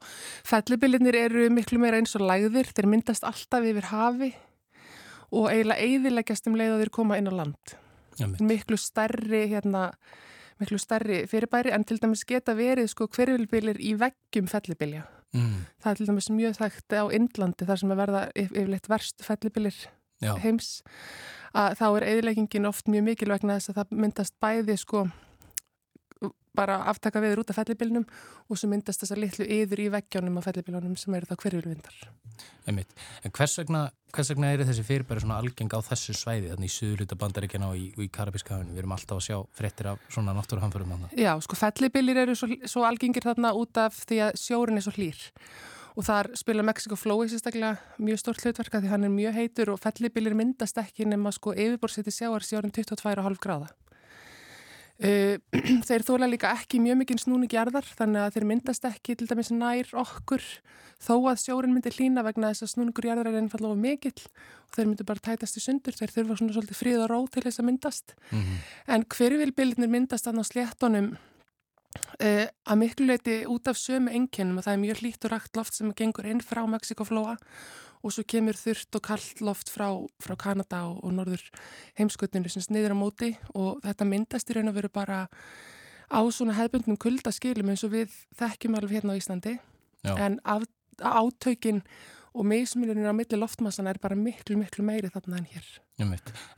fellibilinir 0.45 1.17
eru 1.17 1.47
miklu 1.49 1.79
meira 1.81 1.97
eins 1.97 2.13
og 2.17 2.27
læðir, 2.27 2.69
þeir 2.77 2.89
myndast 2.91 3.25
alltaf 3.25 3.65
yfir 3.65 3.89
hafi 3.89 4.29
og 5.33 5.47
eiginlega 5.49 5.87
eiðileggjast 5.87 6.49
um 6.51 6.59
leið 6.59 6.75
að 6.75 6.83
þeir 6.83 6.93
koma 6.93 7.17
inn 7.17 7.31
á 7.31 7.33
land. 7.33 7.73
Einmitt. 8.19 8.43
Miklu 8.45 8.77
stærri 8.77 9.47
hérna 9.49 9.87
miklu 10.61 10.77
stærri 10.77 11.23
fyrirbæri 11.29 11.73
en 11.73 11.85
til 11.87 11.97
dæmis 12.01 12.21
geta 12.29 12.53
verið 12.57 12.91
sko 12.91 13.09
hverjulbilir 13.09 13.81
í 13.81 13.95
veggjum 13.97 14.49
fellibilja. 14.51 15.07
Mm. 15.33 15.65
Það 15.81 15.91
er 15.91 15.99
til 15.99 16.07
dæmis 16.09 16.29
mjög 16.29 16.57
þægt 16.59 16.93
á 16.93 17.03
Indlandi 17.17 17.67
þar 17.67 17.81
sem 17.81 17.93
að 17.93 18.01
verða 18.03 18.23
yfirleitt 18.37 18.89
verst 18.91 19.23
fellibilir 19.25 19.77
Já. 20.23 20.35
heims 20.43 20.69
að 21.57 21.77
þá 21.79 21.85
er 21.89 22.07
eðileggingin 22.11 22.69
oft 22.69 22.89
mjög 22.89 23.07
mikil 23.09 23.29
vegna 23.33 23.57
þess 23.57 23.73
að 23.73 23.79
það 23.81 23.95
myndast 24.03 24.35
bæði 24.41 24.77
sko 24.81 25.07
bara 26.53 26.77
aftaka 26.89 27.21
viður 27.23 27.43
út 27.43 27.51
af 27.51 27.59
fellibilnum 27.59 28.05
og 28.47 28.59
svo 28.59 28.69
myndast 28.69 29.03
þessar 29.03 29.21
litlu 29.23 29.47
yður 29.49 29.81
í 29.81 29.89
veggjónum 29.93 30.37
af 30.39 30.47
fellibilunum 30.49 30.95
sem 30.99 31.15
eru 31.17 31.29
þá 31.29 31.35
hverjulvindar. 31.41 31.95
En 32.69 33.33
hvers 33.33 33.57
vegna, 33.59 33.87
hvers 34.13 34.29
vegna 34.29 34.51
eru 34.53 34.65
þessi 34.67 34.85
fyrirbæri 34.85 35.23
svona 35.23 35.39
algeng 35.41 35.73
á 35.73 35.79
þessu 35.81 36.13
svæði, 36.17 36.51
þannig 36.53 36.69
í 36.69 36.73
Suðurluta 36.73 37.17
bandaríkjana 37.17 37.69
og 37.73 37.79
í, 37.79 37.87
í 37.97 38.09
Karabíska 38.13 38.55
hafinu? 38.55 38.75
Við 38.75 38.83
erum 38.83 38.95
alltaf 38.95 39.17
að 39.17 39.25
sjá 39.25 39.37
frettir 39.57 39.89
af 39.93 40.07
svona 40.13 40.35
náttúruhamförum. 40.37 40.95
Já, 41.17 41.33
sko 41.41 41.57
fellibilir 41.57 42.23
eru 42.23 42.35
svo, 42.37 42.49
svo 42.69 42.85
algengir 42.85 43.25
þarna 43.25 43.55
út 43.57 43.79
af 43.81 43.97
því 44.05 44.19
að 44.27 44.41
sjórin 44.43 44.77
er 44.77 44.85
svo 44.85 44.93
hlýr 44.97 45.23
og 45.93 46.05
þar 46.07 46.31
spila 46.37 46.65
Mexico 46.65 46.97
Flow 46.97 47.21
í 47.21 47.29
sérstaklega 47.29 47.75
mjög 48.01 48.21
stórt 48.21 48.41
hlutverka 48.41 48.81
því 48.81 48.91
hann 48.93 49.05
er 49.05 49.13
mjög 49.13 49.37
heitur 49.37 49.73
og 49.75 49.81
fellibilir 49.81 50.33
myndast 50.37 50.79
ekki 50.81 51.05
nema 51.09 51.33
sko 51.33 51.53
yfirborðsiti 51.53 52.13
sjáar 52.13 52.45
sjórin 52.45 52.73
22,5 52.73 53.41
gráða. 53.43 53.69
Uh, 55.03 55.35
þeir 55.87 56.05
þóla 56.07 56.29
líka 56.31 56.53
ekki 56.55 56.79
mjög 56.79 57.01
mikið 57.01 57.25
snúningi 57.25 57.57
arðar 57.59 57.87
þannig 57.97 58.23
að 58.23 58.37
þeir 58.37 58.45
myndast 58.53 58.85
ekki 58.87 59.17
til 59.19 59.27
dæmis 59.27 59.51
nær 59.51 59.89
okkur 59.99 60.45
þó 61.03 61.15
að 61.27 61.41
sjórin 61.41 61.73
myndi 61.75 61.91
hlína 61.91 62.23
vegna 62.23 62.53
þess 62.53 62.63
að 62.63 62.71
snúningur 62.71 63.09
arðar 63.11 63.33
er 63.33 63.41
einfallega 63.41 63.75
of 63.75 63.81
mikill 63.83 64.23
og 64.23 64.77
þeir 64.77 64.87
myndi 64.87 65.07
bara 65.09 65.25
tætast 65.27 65.59
í 65.59 65.63
sundur. 65.65 65.97
Þeir 65.97 66.13
þurfa 66.15 66.39
svona 66.39 66.55
svolítið 66.55 66.79
fríð 66.79 67.03
og 67.03 67.11
ró 67.11 67.19
til 67.27 67.43
þess 67.43 67.59
að 67.59 67.67
myndast. 67.67 68.15
Mm 68.31 68.39
-hmm. 68.39 68.63
en 68.95 69.05
hverjvilbildinir 69.17 69.91
myndast 69.91 70.25
þannig 70.29 70.47
á 70.47 70.51
sléttonum 70.51 71.09
uh, 71.95 72.45
að 72.47 72.79
miklu 72.81 73.07
leiti 73.09 73.37
út 73.49 73.69
af 73.69 73.79
sömu 73.79 74.13
enginnum 74.13 74.59
og 74.59 74.67
það 74.67 74.75
er 74.75 74.83
mjög 74.83 75.01
hlýtt 75.01 75.27
og 75.27 75.33
rægt 75.33 75.59
loft 75.59 75.77
sem 75.77 75.93
gengur 75.97 76.27
inn 76.29 76.43
frá 76.43 76.63
Mexikoflóa 76.69 77.37
og 78.03 78.11
svo 78.11 78.25
kemur 78.27 78.57
þurft 78.59 78.97
og 78.97 79.05
kallt 79.05 79.41
loft 79.41 79.71
frá, 79.71 79.87
frá 80.19 80.35
Kanada 80.39 80.83
og, 80.89 80.99
og 81.07 81.13
norður 81.15 81.43
heimskötninu 81.99 82.51
sem 82.51 82.65
sniður 82.65 82.95
á 82.95 82.97
móti 82.99 83.31
og 83.55 83.79
þetta 83.85 84.07
myndast 84.09 84.51
í 84.51 84.57
raun 84.57 84.71
og 84.73 84.77
veru 84.77 84.91
bara 84.91 85.27
á 86.11 86.19
svona 86.35 86.57
hefðbundnum 86.57 86.99
kuldaskilum 86.99 87.71
eins 87.71 87.85
og 87.87 87.93
við 87.95 88.17
þekkjum 88.39 88.75
alveg 88.77 88.99
hérna 88.99 89.15
á 89.15 89.19
Íslandi 89.19 89.55
Já. 90.03 90.17
en 90.19 90.39
af, 90.43 90.67
átökin 90.99 91.81
og 92.33 92.45
meðsmjölunir 92.49 93.09
á 93.09 93.13
milli 93.13 93.37
loftmassana 93.37 93.91
er 93.93 93.99
bara 94.01 94.17
miklu, 94.17 94.55
miklu 94.57 94.85
meiri 94.85 95.11
þarna 95.13 95.37
en 95.39 95.49
hér. 95.51 95.67
Já, 95.99 96.07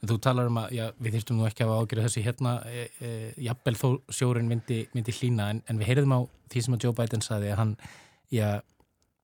þú 0.08 0.18
talar 0.24 0.48
um 0.48 0.60
að 0.62 0.76
já, 0.78 0.86
við 1.04 1.18
þýrstum 1.18 1.40
nú 1.40 1.48
ekki 1.50 1.66
að 1.66 1.74
ágjöra 1.76 2.06
þessi 2.06 2.24
hérna, 2.24 2.54
e, 2.70 2.86
e, 3.04 3.10
jafnvel 3.48 3.76
þó 3.82 3.90
sjórin 4.08 4.48
myndi, 4.48 4.86
myndi 4.96 5.16
hlína 5.18 5.50
en, 5.52 5.60
en 5.68 5.82
við 5.82 5.92
heyrðum 5.92 6.16
á 6.16 6.20
því 6.54 6.64
sem 6.64 6.78
að 6.78 6.88
Joe 6.88 6.96
Biden 6.96 7.26
saði 7.26 7.52
að 7.52 7.60
hann, 7.60 7.74
já, 8.32 8.50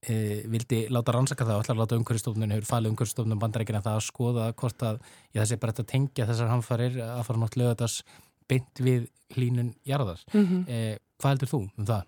e, 0.04 0.18
vildi 0.52 0.82
láta 0.92 1.16
rannsaka 1.16 1.48
það 1.48 1.72
að 1.72 1.84
láta 1.84 2.00
umhverfstofnun 2.02 2.56
hefur 2.58 2.70
falið 2.74 2.96
umhverfstofnun 2.96 3.44
bandarækina 3.46 3.84
það 3.86 4.02
að 4.02 4.08
skoða 4.10 4.52
hvort 4.60 4.88
að 4.90 5.00
já, 5.32 5.40
þessi 5.40 5.60
bara 5.62 5.78
þetta 5.78 5.92
tengja 5.94 6.28
þessar 6.28 6.52
hamfarir 6.52 7.00
að 7.08 7.26
fara 7.30 7.46
náttúrulega 7.46 7.78
þetta 7.80 8.20
beint 8.52 8.84
við 8.84 9.08
hlínun 9.38 9.72
jarðar. 9.88 10.20
Mm 10.34 10.48
-hmm. 10.48 10.98
hvað 11.16 11.32
heldur 11.32 11.52
þú 11.54 11.62
um 11.70 11.86
það? 11.88 12.04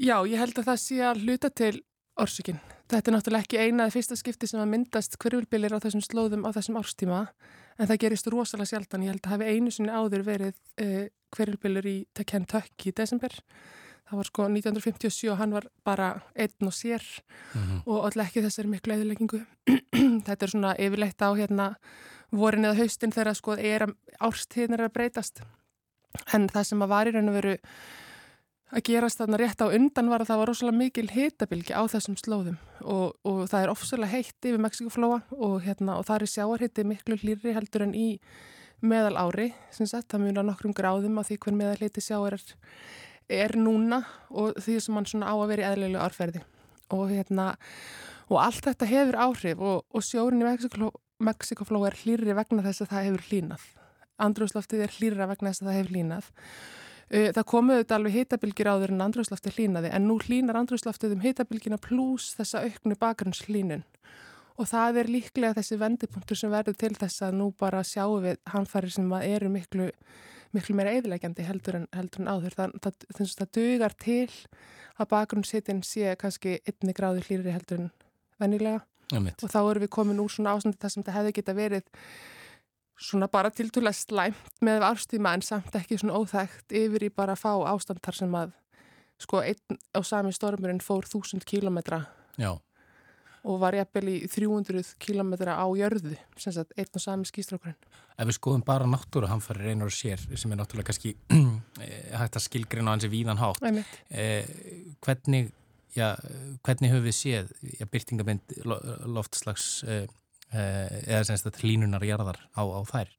Já, 0.00 0.16
ég 0.26 0.40
held 0.40 0.56
að 0.58 0.70
það 0.70 0.78
sé 0.80 0.96
að 1.04 1.20
hluta 1.26 1.50
til 1.50 1.74
orsökinn. 2.16 2.62
Þetta 2.92 3.10
er 3.10 3.14
náttúrulega 3.16 3.46
ekki 3.46 3.60
einaði 3.64 3.94
fyrsta 3.94 4.16
skipti 4.16 4.46
sem 4.46 4.60
að 4.60 4.72
myndast 4.74 5.16
hverjulbilir 5.22 5.72
á 5.72 5.80
þessum 5.80 6.02
slóðum 6.04 6.44
á 6.44 6.50
þessum 6.52 6.76
árstíma 6.80 7.20
en 7.78 7.88
það 7.88 8.00
gerist 8.02 8.28
rosalega 8.28 8.70
sjaldan. 8.70 9.06
Ég 9.06 9.14
held 9.14 9.24
að 9.24 9.32
hafi 9.34 9.54
einu 9.54 9.70
sinni 9.72 9.94
áður 9.94 10.26
verið 10.26 10.58
e, 10.76 11.08
hverjulbilir 11.34 11.88
í 11.88 11.96
Kentucky 12.24 12.92
í 12.92 12.96
desember 12.96 13.32
það 14.04 14.20
var 14.20 14.28
sko 14.28 14.46
1957 14.50 15.30
og 15.32 15.38
hann 15.40 15.54
var 15.54 15.66
bara 15.86 16.08
einn 16.36 16.68
og 16.68 16.74
sér 16.76 17.02
mm 17.54 17.60
-hmm. 17.60 17.80
og 17.86 18.06
allir 18.06 18.26
ekki 18.26 18.44
þessari 18.44 18.68
miklu 18.68 18.94
eðileggingu 18.94 19.40
þetta 20.26 20.44
er 20.44 20.50
svona 20.50 20.74
yfirleitt 20.76 21.22
á 21.22 21.30
hérna 21.32 21.74
vorin 22.30 22.64
eða 22.64 22.80
haustin 22.80 23.12
þegar 23.12 23.34
sko 23.34 23.56
er 23.56 23.86
árstíðin 24.20 24.74
er 24.74 24.84
að 24.84 24.92
breytast 24.92 25.40
en 26.32 26.48
það 26.48 26.64
sem 26.64 26.82
að 26.82 26.88
var 26.88 27.08
í 27.08 27.12
raun 27.14 27.28
og 27.28 27.34
veru 27.34 27.56
að 28.74 28.82
gerast 28.88 29.20
þarna 29.20 29.38
rétt 29.38 29.62
á 29.62 29.70
undan 29.70 30.10
var 30.10 30.24
að 30.24 30.32
það 30.32 30.40
var 30.40 30.50
rosalega 30.50 30.78
mikil 30.80 31.06
hitabilgi 31.12 31.76
á 31.78 31.82
þessum 31.90 32.16
slóðum. 32.18 32.56
Og, 32.82 33.14
og 33.22 33.44
það 33.50 33.62
er 33.62 33.72
ofsalega 33.72 34.16
heitt 34.16 34.48
yfir 34.48 34.62
Mexikoflóa 34.64 35.20
og, 35.36 35.56
hérna, 35.62 35.98
og 36.00 36.08
það 36.08 36.24
er 36.24 36.32
sjáarhitti 36.32 36.86
miklu 36.88 37.18
hlýri 37.20 37.54
heldur 37.54 37.86
en 37.86 37.94
í 37.94 38.08
meðal 38.84 39.14
ári, 39.16 39.52
sagt, 39.72 40.10
það 40.10 40.24
mjög 40.26 40.40
nokkrum 40.50 40.74
gráðum 40.76 41.20
á 41.20 41.22
því 41.24 41.38
hvern 41.44 41.60
meðal 41.60 41.78
heiti 41.80 42.02
sjáar 42.04 42.36
er 42.36 42.44
er 43.32 43.54
núna 43.56 44.02
og 44.28 44.58
því 44.60 44.74
sem 44.84 44.98
hann 44.98 45.06
svona 45.08 45.30
á 45.32 45.34
að 45.38 45.48
vera 45.54 45.62
í 45.62 45.68
eðlilegu 45.70 46.02
árferði. 46.02 46.42
Og 46.92 47.06
hérna 47.08 47.54
og 48.28 48.40
allt 48.42 48.66
þetta 48.66 48.90
hefur 48.90 49.20
áhrif 49.22 49.62
og, 49.64 50.02
sjórin 50.04 50.42
í 50.42 50.90
Mexikofló 51.24 51.86
er 51.86 51.96
hlýri 52.02 52.34
vegna 52.36 52.64
þess 52.66 52.84
að 52.84 52.90
það 52.90 53.06
hefur 53.08 53.26
hlýnað. 53.30 53.66
Andrúsloftið 54.24 54.84
er 54.84 54.96
hlýra 54.98 55.28
vegna 55.30 55.52
þess 55.52 55.62
að 55.62 55.70
það 55.70 55.78
hefur 55.78 55.94
hlýnað 55.94 56.28
það 57.14 57.46
komuðu 57.50 57.82
þetta 57.82 57.98
alveg 57.98 58.18
hitabilgir 58.18 58.70
áður 58.70 58.94
en 58.94 59.06
andrúsloftið 59.06 59.58
hlýnaði 59.58 59.90
en 59.94 60.06
nú 60.08 60.18
hlýnar 60.22 60.60
andrúsloftið 60.60 61.16
um 61.16 61.24
hitabilgina 61.24 61.80
pluss 61.82 62.34
þessa 62.38 62.64
auknu 62.66 62.98
bakgrunnshlýnun 63.00 63.84
og 64.54 64.70
það 64.70 65.00
er 65.02 65.10
líklega 65.10 65.56
þessi 65.58 65.80
vendipunktur 65.80 66.38
sem 66.38 66.52
verður 66.52 66.78
til 66.78 66.92
þess 66.98 67.24
að 67.26 67.36
nú 67.40 67.50
bara 67.58 67.82
sjáum 67.86 68.22
við 68.24 68.38
hanfæri 68.52 68.92
sem 68.94 69.12
eru 69.22 69.50
miklu 69.50 69.90
miklu 70.54 70.76
meira 70.78 70.94
eðilegjandi 70.94 71.44
heldur 71.48 71.80
en, 71.80 71.86
heldur 71.94 72.22
en 72.22 72.30
áður. 72.30 72.54
Það, 72.54 72.74
það, 72.84 73.06
það, 73.16 73.30
það 73.40 73.52
dugar 73.58 73.96
til 74.04 74.28
að 74.94 75.10
bakgrunnsittin 75.10 75.82
sé 75.86 76.14
kannski 76.20 76.58
einni 76.62 76.94
gráði 76.94 77.24
hlýri 77.26 77.54
heldur 77.54 77.86
en 77.86 77.90
vennilega 78.42 78.84
og 79.14 79.50
þá 79.50 79.58
erum 79.60 79.82
við 79.84 79.90
komin 79.92 80.22
úr 80.22 80.32
svona 80.32 80.54
ásandi 80.54 80.78
þar 80.80 80.92
sem 80.92 81.02
þetta 81.02 81.16
hefði 81.18 81.34
geta 81.36 81.54
verið 81.58 81.90
svona 83.00 83.28
bara 83.28 83.50
tiltúrlega 83.50 83.96
slæmt 83.96 84.60
með 84.64 84.84
árstíma 84.86 85.34
en 85.34 85.42
samt 85.42 85.74
ekki 85.78 85.98
svona 85.98 86.20
óþægt 86.20 86.74
yfir 86.74 87.08
í 87.08 87.10
bara 87.14 87.34
að 87.34 87.42
fá 87.42 87.52
ástand 87.72 88.02
þar 88.04 88.20
sem 88.20 88.36
að 88.38 88.52
sko 89.20 89.40
einn 89.42 89.80
á 89.94 90.00
sami 90.06 90.32
stormurinn 90.34 90.82
fór 90.82 91.06
þúsund 91.08 91.46
kílometra 91.48 92.04
Já. 92.38 92.54
og 93.44 93.58
var 93.62 93.76
jafnvel 93.78 94.10
í 94.10 94.16
300 94.30 94.94
km 95.02 95.34
á 95.50 95.66
jörðu, 95.78 96.16
sem 96.40 96.54
sagt, 96.54 96.74
einn 96.78 96.90
og 96.94 97.02
sami 97.02 97.28
skýstrákurinn. 97.28 97.78
Ef 98.14 98.30
við 98.30 98.38
skoðum 98.38 98.64
bara 98.66 98.88
náttúru 98.88 99.30
hamfæri 99.30 99.68
reynar 99.68 99.90
og 99.90 99.94
sér, 99.94 100.22
sem 100.38 100.52
er 100.52 100.60
náttúrulega 100.60 100.90
kannski 100.90 101.14
eh, 101.84 102.14
hægt 102.14 102.38
að 102.38 102.46
skilgrina 102.48 102.94
hansi 102.94 103.10
víðan 103.12 103.42
hátt, 103.42 103.62
eh, 104.10 104.50
hvernig, 105.04 105.52
já, 105.94 106.14
hvernig 106.66 106.94
höfum 106.94 107.08
við 107.08 107.18
séð 107.20 107.54
ja, 107.78 107.88
byrtingamind 107.90 108.58
loftslags 108.64 109.68
eh, 109.86 110.04
eh, 110.04 110.20
eða 110.54 111.24
semst 111.28 111.50
að 111.50 111.60
hlínunar 111.62 112.06
jarðar 112.06 112.40
á, 112.54 112.62
á 112.62 112.80
þær? 112.88 113.12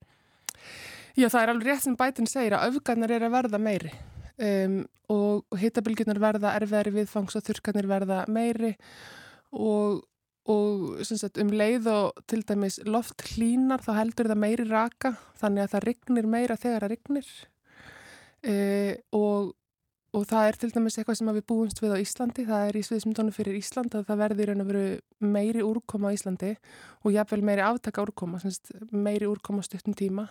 Já, 1.15 1.29
það 1.29 1.41
er 1.41 1.51
alveg 1.53 1.69
rétt 1.69 1.85
sem 1.85 1.95
bætin 1.99 2.27
segir 2.27 2.57
að 2.57 2.73
öfgarnar 2.73 3.13
er 3.15 3.27
að 3.27 3.35
verða 3.37 3.61
meiri. 3.61 3.93
Um, 4.35 4.81
og 5.11 5.59
hittabilgjurnar 5.61 6.19
verða 6.19 6.55
erfiðari 6.59 6.91
viðfangs 6.97 7.37
og 7.37 7.45
þurrkarnir 7.45 7.87
verða 7.87 8.25
meiri. 8.31 8.73
Og 9.55 10.03
og 10.51 11.01
sagt, 11.07 11.39
um 11.41 11.49
leið 11.49 11.87
og 11.89 12.25
til 12.29 12.43
dæmis 12.45 12.77
loft 12.85 13.23
hlínar 13.31 13.81
þá 13.81 13.91
heldur 13.97 14.29
það 14.29 14.41
meiri 14.43 14.65
raka 14.69 15.15
þannig 15.39 15.63
að 15.63 15.71
það 15.71 15.85
rignir 15.89 16.27
meira 16.29 16.57
þegar 16.61 16.85
það 16.85 16.91
rignir. 16.93 17.31
E, 18.45 18.57
og, 19.17 19.55
og 20.15 20.23
það 20.29 20.47
er 20.47 20.57
til 20.61 20.71
dæmis 20.71 20.95
eitthvað 20.99 21.19
sem 21.19 21.31
við 21.35 21.45
búumst 21.49 21.81
við 21.83 21.95
á 21.95 21.97
Íslandi, 21.99 22.45
það 22.47 22.69
er 22.69 22.79
í 22.79 22.83
sviðsmyndunum 22.87 23.35
fyrir 23.35 23.57
Ísland 23.59 23.97
að 23.97 24.07
það 24.07 24.21
verður 24.23 24.51
raun 24.51 24.63
og 24.63 24.69
veru 24.69 24.85
meiri 25.35 25.63
úrkoma 25.65 26.11
á 26.11 26.15
Íslandi 26.15 26.55
og 27.03 27.15
jáfnvel 27.15 27.43
meiri 27.45 27.65
aftaka 27.65 28.05
úrkoma, 28.05 28.39
meiri 28.91 29.27
úrkoma 29.27 29.65
stuttum 29.65 29.97
tíma 29.97 30.29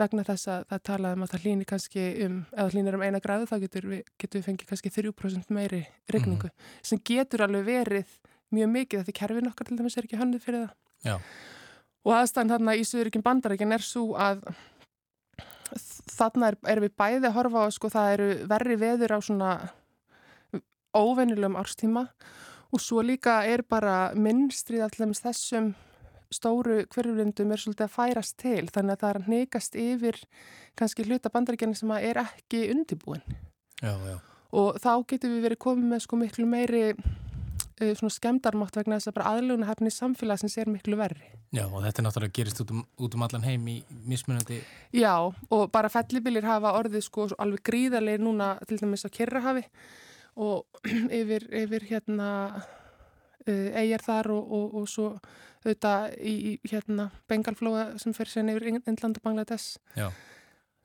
vegna 0.00 0.24
þess 0.26 0.50
að 0.50 0.64
það 0.72 0.84
talaðum 0.88 1.24
að 1.24 1.32
það 1.32 1.44
hlýnir 1.44 1.68
kannski 1.70 2.04
um, 2.24 2.38
eða 2.50 2.70
hlýnir 2.72 2.96
um 2.98 3.04
eina 3.04 3.20
græðu 3.22 3.48
þá 3.50 3.56
getur 3.62 3.88
við, 3.92 4.00
getur 4.18 4.40
við 4.40 4.46
fengið 4.48 4.70
kannski 4.72 4.92
3% 4.96 5.52
meiri 5.54 5.82
regningu 6.10 6.50
mm. 6.50 6.70
sem 6.90 7.02
getur 7.10 7.44
alveg 7.46 7.66
verið 7.68 8.16
mjög 8.54 8.72
mikið 8.74 9.02
þetta 9.02 9.18
kerfin 9.20 9.50
okkar 9.50 9.68
til 9.68 9.78
dæmis 9.78 9.98
er 9.98 10.08
ekki 10.08 10.18
hönnið 10.18 10.42
fyrir 10.42 10.64
það 10.64 11.12
Já. 11.12 11.16
og 12.08 12.16
aðstæðan 12.18 12.54
þarna 12.54 12.76
í 12.80 12.86
Suðuríkinn 12.88 13.26
bandarækinn 13.26 13.76
er 13.76 13.86
svo 13.86 14.08
að 14.18 14.42
þarna 16.10 16.52
er, 16.52 16.58
er 16.68 16.82
við 16.84 16.94
bæði 16.98 17.28
að 17.28 17.36
horfa 17.38 17.64
á 17.64 17.68
sko 17.74 17.90
það 17.92 18.12
eru 18.16 18.28
verri 18.50 18.76
veður 18.80 19.16
á 19.16 19.18
svona 19.24 19.52
óvennilegum 20.94 21.58
árstíma 21.58 22.06
og 22.74 22.82
svo 22.82 23.02
líka 23.02 23.42
er 23.46 23.64
bara 23.66 24.12
minnstrið 24.18 24.84
alltaf 24.86 25.22
þessum 25.24 25.72
stóru 26.34 26.82
hverjulindum 26.90 27.52
er 27.54 27.62
svolítið 27.62 27.86
að 27.86 27.94
færast 27.94 28.38
til 28.42 28.66
þannig 28.72 28.96
að 28.96 29.02
það 29.02 29.10
er 29.10 29.18
að 29.20 29.28
neikast 29.32 29.76
yfir 29.78 30.20
kannski 30.78 31.06
hluta 31.06 31.30
bandaríkjana 31.30 31.78
sem 31.78 31.92
er 31.98 32.22
ekki 32.24 32.64
undibúin 32.74 33.22
já, 33.80 33.92
já. 33.92 34.16
og 34.50 34.80
þá 34.82 34.92
getur 35.12 35.34
við 35.34 35.46
verið 35.48 35.62
komið 35.66 35.92
með 35.92 36.04
sko 36.06 36.18
miklu 36.20 36.48
meiri 36.50 36.82
svona 37.78 38.12
skemdarmátt 38.14 38.76
vegna 38.78 38.98
þess 39.00 39.10
að 39.10 39.16
bara 39.18 39.32
aðlugna 39.34 39.68
hefni 39.68 39.90
samfélagsins 39.90 40.56
er 40.62 40.70
miklu 40.70 40.98
verri. 41.00 41.32
Já 41.54 41.64
og 41.64 41.82
þetta 41.82 42.04
náttúrulega 42.06 42.36
gerist 42.38 42.62
út 42.62 42.70
um, 42.74 42.84
út 43.02 43.16
um 43.16 43.24
allan 43.26 43.46
heim 43.46 43.66
í 43.70 43.76
mismunandi. 44.06 44.60
Já 44.94 45.14
og 45.24 45.64
bara 45.74 45.90
fellibilir 45.92 46.46
hafa 46.46 46.74
orðið 46.78 47.06
sko 47.08 47.28
alveg 47.38 47.64
gríðarlega 47.66 48.22
núna 48.22 48.54
til 48.68 48.78
dæmis 48.82 49.06
á 49.06 49.10
Kirrahafi 49.10 49.66
og 50.36 50.64
yfir, 51.20 51.48
yfir 51.64 51.90
hérna 51.90 52.30
eigjar 53.46 54.04
þar 54.04 54.30
og, 54.32 54.52
og, 54.56 54.78
og 54.80 54.86
svo 54.88 55.08
auðvitað 55.64 56.14
í, 56.20 56.36
hérna 56.68 57.08
Bengalflóa 57.28 57.84
sem 58.00 58.14
fer 58.16 58.30
sérna 58.30 58.54
yfir 58.54 58.70
Indland 58.74 59.18
og 59.18 59.24
Bangladesh. 59.24 59.78
Já. 59.96 60.10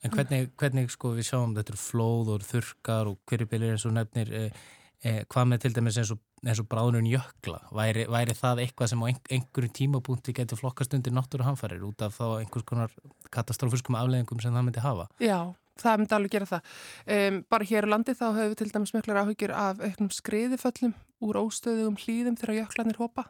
En 0.04 0.14
hvernig, 0.16 0.52
hvernig 0.60 0.92
sko 0.94 1.12
við 1.18 1.28
sjáum 1.28 1.56
þetta 1.58 1.76
er 1.76 1.80
flóð 1.80 2.34
og 2.36 2.44
þurkar 2.48 3.10
og 3.12 3.18
hverjubilir 3.28 3.76
eins 3.76 3.84
og 3.88 3.98
nefnir 3.98 4.30
eh, 4.32 4.62
eh, 5.04 5.20
hvað 5.28 5.50
með 5.52 5.66
til 5.66 5.74
dæmis 5.76 6.00
eins 6.00 6.14
og, 6.16 6.22
eins 6.46 6.62
og 6.62 6.68
bráðnun 6.72 7.08
jökla 7.10 7.60
væri, 7.76 8.06
væri 8.10 8.36
það 8.38 8.62
eitthvað 8.64 8.92
sem 8.92 9.02
á 9.04 9.06
einhverjum 9.10 9.74
tímapunkti 9.80 10.36
getur 10.38 10.60
flokkast 10.60 10.94
undir 10.96 11.16
náttúruhamfarir 11.16 11.84
út 11.88 12.04
af 12.06 12.16
þá 12.20 12.26
einhvers 12.40 12.68
konar 12.70 12.94
katastrófiskum 13.34 13.98
afleðingum 14.00 14.40
sem 14.44 14.56
það 14.56 14.68
myndi 14.68 14.84
hafa? 14.84 15.10
Já, 15.24 15.52
það 15.82 16.00
myndi 16.02 16.18
alveg 16.18 16.36
gera 16.38 16.50
það. 16.54 16.72
Um, 17.18 17.42
bara 17.52 17.70
hér 17.72 17.90
á 17.90 17.94
landi 17.96 18.16
þá 18.16 18.26
höfum 18.30 18.54
við 18.54 18.56
til 18.62 18.72
dæmis 18.76 18.96
miklar 18.96 19.22
áhyggjur 19.24 19.56
af 19.58 19.84
auknum 19.84 20.14
skriðiföllum 20.16 20.96
úr 21.28 21.42
óstöðugum 21.44 22.00
hlýðum 22.00 22.40
þegar 22.40 22.62
jöklanir 22.62 23.02
hopa. 23.02 23.28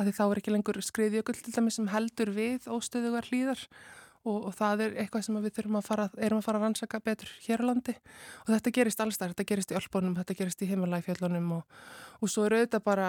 Þá 0.00 0.22
er 0.24 0.38
ekki 0.40 0.52
lengur 0.54 0.78
skriðjökull 0.80 1.36
til 1.36 1.54
dæmis 1.54 1.76
sem 1.76 1.90
heldur 1.92 2.30
við 2.32 2.68
óstöðugar 2.72 3.26
hlýðar 3.28 3.66
og, 4.28 4.50
og 4.50 4.52
það 4.56 4.82
er 4.84 4.96
eitthvað 5.00 5.24
sem 5.24 5.38
við 5.40 5.60
að 5.64 5.86
fara, 5.86 6.06
erum 6.20 6.40
að 6.40 6.46
fara 6.46 6.60
að 6.60 6.64
rannsaka 6.66 7.00
betur 7.04 7.30
hér 7.46 7.64
á 7.64 7.68
landi. 7.70 7.94
Og 8.44 8.52
þetta 8.52 8.72
gerist 8.76 9.00
allstað, 9.00 9.32
þetta 9.32 9.46
gerist 9.48 9.72
í 9.72 9.78
Ölbónum, 9.80 10.16
þetta 10.18 10.36
gerist 10.36 10.64
í 10.64 10.68
Himmelæfjöldunum 10.68 11.48
og, 11.56 11.78
og 12.20 12.32
svo 12.32 12.44
eru 12.48 12.60
auðvitað 12.60 12.84
bara 12.84 13.08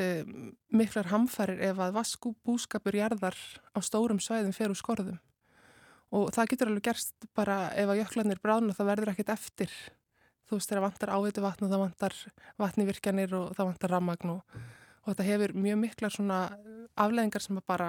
um, 0.00 0.48
miklar 0.80 1.10
hamfærir 1.12 1.60
ef 1.68 1.82
að 1.84 1.98
vasku 1.98 2.32
búskapur 2.46 2.96
jarðar 2.96 3.36
á 3.76 3.78
stórum 3.84 4.22
svæðum 4.22 4.56
fer 4.56 4.72
úr 4.72 4.80
skorðum. 4.80 5.20
Og 6.16 6.30
það 6.32 6.50
getur 6.54 6.72
alveg 6.72 6.88
gerst 6.88 7.28
bara 7.36 7.66
ef 7.76 7.92
að 7.92 8.00
jöklanir 8.00 8.40
brána 8.40 8.76
það 8.76 8.92
verður 8.94 9.12
ekkit 9.12 9.36
eftir. 9.36 9.78
Þú 10.46 10.56
veist 10.56 10.70
þegar 10.70 10.86
vantar 10.86 11.12
ávitu 11.12 11.42
vatn 11.42 11.66
og 11.66 11.72
það 11.72 11.82
vantar 11.82 12.18
vatnivirkjanir 12.62 13.32
og 13.34 13.48
það 13.58 13.72
vantar 13.72 13.92
rammagn 13.92 14.36
og, 14.36 14.58
og 15.02 15.08
þetta 15.10 15.26
hefur 15.26 15.56
mjög 15.58 15.80
miklar 15.82 16.14
svona 16.14 16.44
afleðingar 16.94 17.42
sem 17.42 17.58
að 17.58 17.66
bara 17.66 17.88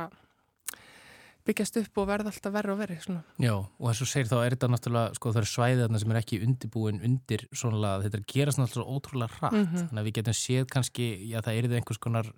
byggjast 1.47 1.79
upp 1.81 2.01
og 2.01 2.07
verða 2.09 2.31
alltaf 2.31 2.53
verri 2.53 2.73
og 2.73 2.79
verri 2.81 2.97
svona. 3.03 3.23
Já, 3.41 3.53
og 3.55 3.89
eins 3.89 4.01
og 4.03 4.09
segir 4.11 4.29
þá 4.29 4.37
er 4.41 4.55
þetta 4.55 4.69
náttúrulega, 4.73 5.17
sko 5.17 5.31
það 5.33 5.41
eru 5.41 5.51
svæðið 5.53 5.97
sem 6.01 6.13
er 6.13 6.19
ekki 6.21 6.41
undibúin 6.45 7.01
undir 7.07 7.45
svona 7.51 7.93
að 7.95 8.07
þetta 8.07 8.23
gerast 8.33 8.61
náttúrulega 8.61 8.95
ótrúlega 8.97 9.37
hratt, 9.37 9.53
mm 9.53 9.65
-hmm. 9.65 9.87
þannig 9.87 10.01
að 10.01 10.07
við 10.07 10.17
getum 10.19 10.37
séð 10.37 10.65
kannski, 10.73 11.07
já 11.31 11.41
það 11.41 11.53
er 11.57 11.77
einhvers 11.79 12.03
konar 12.03 12.31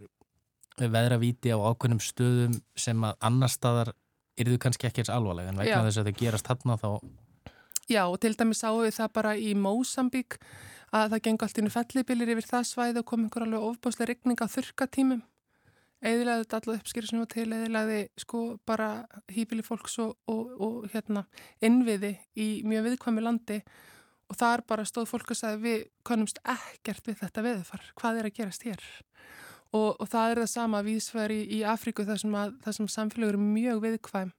veðravíti 0.80 1.52
á 1.52 1.58
ákveðnum 1.60 2.00
stöðum 2.00 2.62
sem 2.76 3.04
að 3.04 3.16
annar 3.20 3.50
staðar 3.50 3.94
eru 4.38 4.56
þau 4.56 4.64
kannski 4.66 4.88
ekki 4.88 5.02
eins 5.02 5.10
alvarlega, 5.10 5.50
en 5.50 5.58
vegna 5.58 5.84
þess 5.84 5.98
að 5.98 6.08
það 6.10 6.22
gerast 6.24 6.48
hann 6.48 6.78
þá 6.78 6.90
Já, 7.90 8.06
og 8.06 8.20
til 8.22 8.36
dæmis 8.38 8.62
sáum 8.62 8.84
við 8.86 8.94
það 9.00 9.14
bara 9.14 9.32
í 9.36 9.56
Mósambík 9.58 10.38
að 10.94 11.14
það 11.14 11.24
gengur 11.26 11.48
allt 11.48 11.60
ínum 11.62 11.74
fellibilir 11.74 12.32
yfir 12.36 12.46
það 12.46 12.68
svæði 12.70 13.02
og 13.02 13.08
kom 13.10 13.24
einhver 13.26 13.46
alveg 13.46 13.66
ofbáslega 13.66 14.10
regning 14.12 14.42
á 14.42 14.48
þurkatímum 14.50 15.24
eðilaði 16.00 16.44
þetta 16.44 16.58
alltaf 16.60 16.80
uppskýri 16.80 17.10
sem 17.10 17.20
var 17.20 17.30
til 17.34 17.46
eðilaði 17.56 18.00
sko 18.24 18.42
bara 18.68 18.90
hýpili 19.34 19.66
fólks 19.66 19.98
og, 20.04 20.16
og, 20.32 20.52
og 20.60 20.90
hérna 20.94 21.26
innviði 21.66 22.14
í 22.40 22.50
mjög 22.68 22.90
viðkvæmi 22.90 23.24
landi. 23.26 23.60
Og 24.30 24.38
þar 24.38 24.64
bara 24.70 24.86
stóð 24.86 25.10
fólk 25.10 25.32
að 25.34 25.40
sagði 25.40 25.62
við 25.64 25.86
konumst 26.06 26.40
ekkert 26.46 27.08
við 27.10 27.18
þetta 27.24 27.46
veðufar 27.46 27.88
hvað 27.98 28.20
er 28.20 28.30
að 28.30 28.36
gerast 28.38 28.66
hér? 28.68 28.84
Og, 29.74 29.96
og 29.98 30.06
það 30.10 30.32
er 30.32 30.42
það 30.44 30.52
sama 30.54 30.84
vísfæri 30.86 31.40
í, 31.46 31.64
Afríku 31.68 32.06
þar 32.06 32.22
sem, 32.22 32.38
sem 32.78 32.90
samfélagur 32.90 33.38
er 33.38 33.44
mjög 33.44 33.84
viðkvæm. 33.86 34.32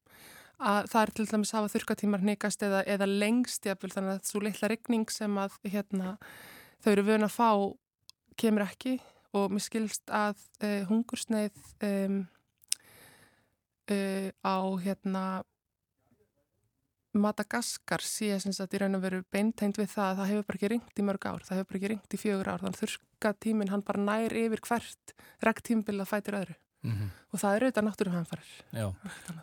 Að 0.61 0.89
það 0.93 1.03
er 1.03 1.13
til 1.17 1.27
dæmis 1.31 1.53
að 1.53 1.59
hafa 1.59 1.73
þurkatímar 1.75 2.25
nekast 2.27 2.65
eða, 2.67 2.81
eða 2.85 3.07
lengst 3.09 3.67
jafnvel 3.67 3.93
þannig 3.95 4.17
að 4.17 4.27
svo 4.29 4.43
litla 4.45 4.71
regning 4.71 5.07
sem 5.13 5.39
að 5.41 5.55
hérna, 5.73 6.17
þau 6.85 6.91
eru 6.93 7.07
vöna 7.07 7.31
að 7.31 7.37
fá 7.37 7.51
kemur 8.41 8.67
ekki 8.67 8.99
og 9.37 9.53
mér 9.55 9.65
skilst 9.65 10.11
að 10.11 10.41
uh, 10.65 10.83
hungursneið 10.91 11.61
um, 11.87 12.21
uh, 13.91 14.29
á 14.43 14.59
hérna 14.83 15.25
Madagaskar 17.11 18.05
sé 18.07 18.37
sagt 18.39 18.75
í 18.77 18.79
raun 18.79 18.95
og 18.95 19.03
veru 19.03 19.25
beinteint 19.35 19.79
við 19.81 19.89
það 19.91 20.11
að 20.11 20.19
það 20.21 20.29
hefur 20.31 20.45
bara 20.47 20.59
ekki 20.61 20.69
ringt 20.71 21.01
í 21.01 21.07
mörg 21.07 21.25
ár, 21.27 21.43
það 21.43 21.57
hefur 21.59 21.71
bara 21.71 21.81
ekki 21.81 21.91
ringt 21.91 22.15
í 22.15 22.21
fjögur 22.23 22.51
ár, 22.53 22.63
þannig 22.63 22.77
að 22.77 22.83
þurka 22.85 23.33
tíminn 23.43 23.73
hann 23.73 23.87
bara 23.87 24.05
nær 24.05 24.37
yfir 24.39 24.63
hvert 24.69 25.15
regntímbil 25.43 25.97
að 25.99 26.11
fætir 26.13 26.39
öðru 26.39 26.55
mm 26.83 26.93
-hmm. 26.93 27.09
og 27.33 27.41
það 27.41 27.57
er 27.57 27.63
auðvitað 27.65 27.85
náttúruhanfarir. 27.85 28.51
Já, 28.73 28.87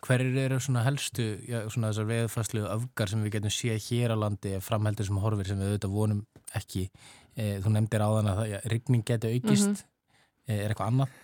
hverjir 0.06 0.38
eru 0.44 0.60
svona 0.60 0.82
helstu, 0.82 1.26
já, 1.48 1.68
svona 1.68 1.92
þessar 1.92 2.08
veðfæslu 2.12 2.62
öfgar 2.76 3.08
sem 3.08 3.22
við 3.22 3.32
getum 3.32 3.50
séð 3.50 3.78
hér 3.88 4.12
á 4.14 4.16
landi 4.16 4.60
framheldur 4.60 5.06
sem 5.06 5.16
horfir 5.16 5.46
sem 5.46 5.58
við 5.58 5.68
auðvitað 5.68 5.90
vonum 5.90 6.26
ekki 6.54 6.90
þú 7.38 7.72
nefndir 7.74 8.02
á 8.02 8.08
þann 8.10 8.30
að 8.32 8.44
rigning 8.72 9.04
geti 9.06 9.32
aukist. 9.34 9.68
Mm 9.68 9.74
-hmm. 9.74 10.58
er 10.58 10.70
eitthvað 10.70 10.90
annað? 10.90 11.16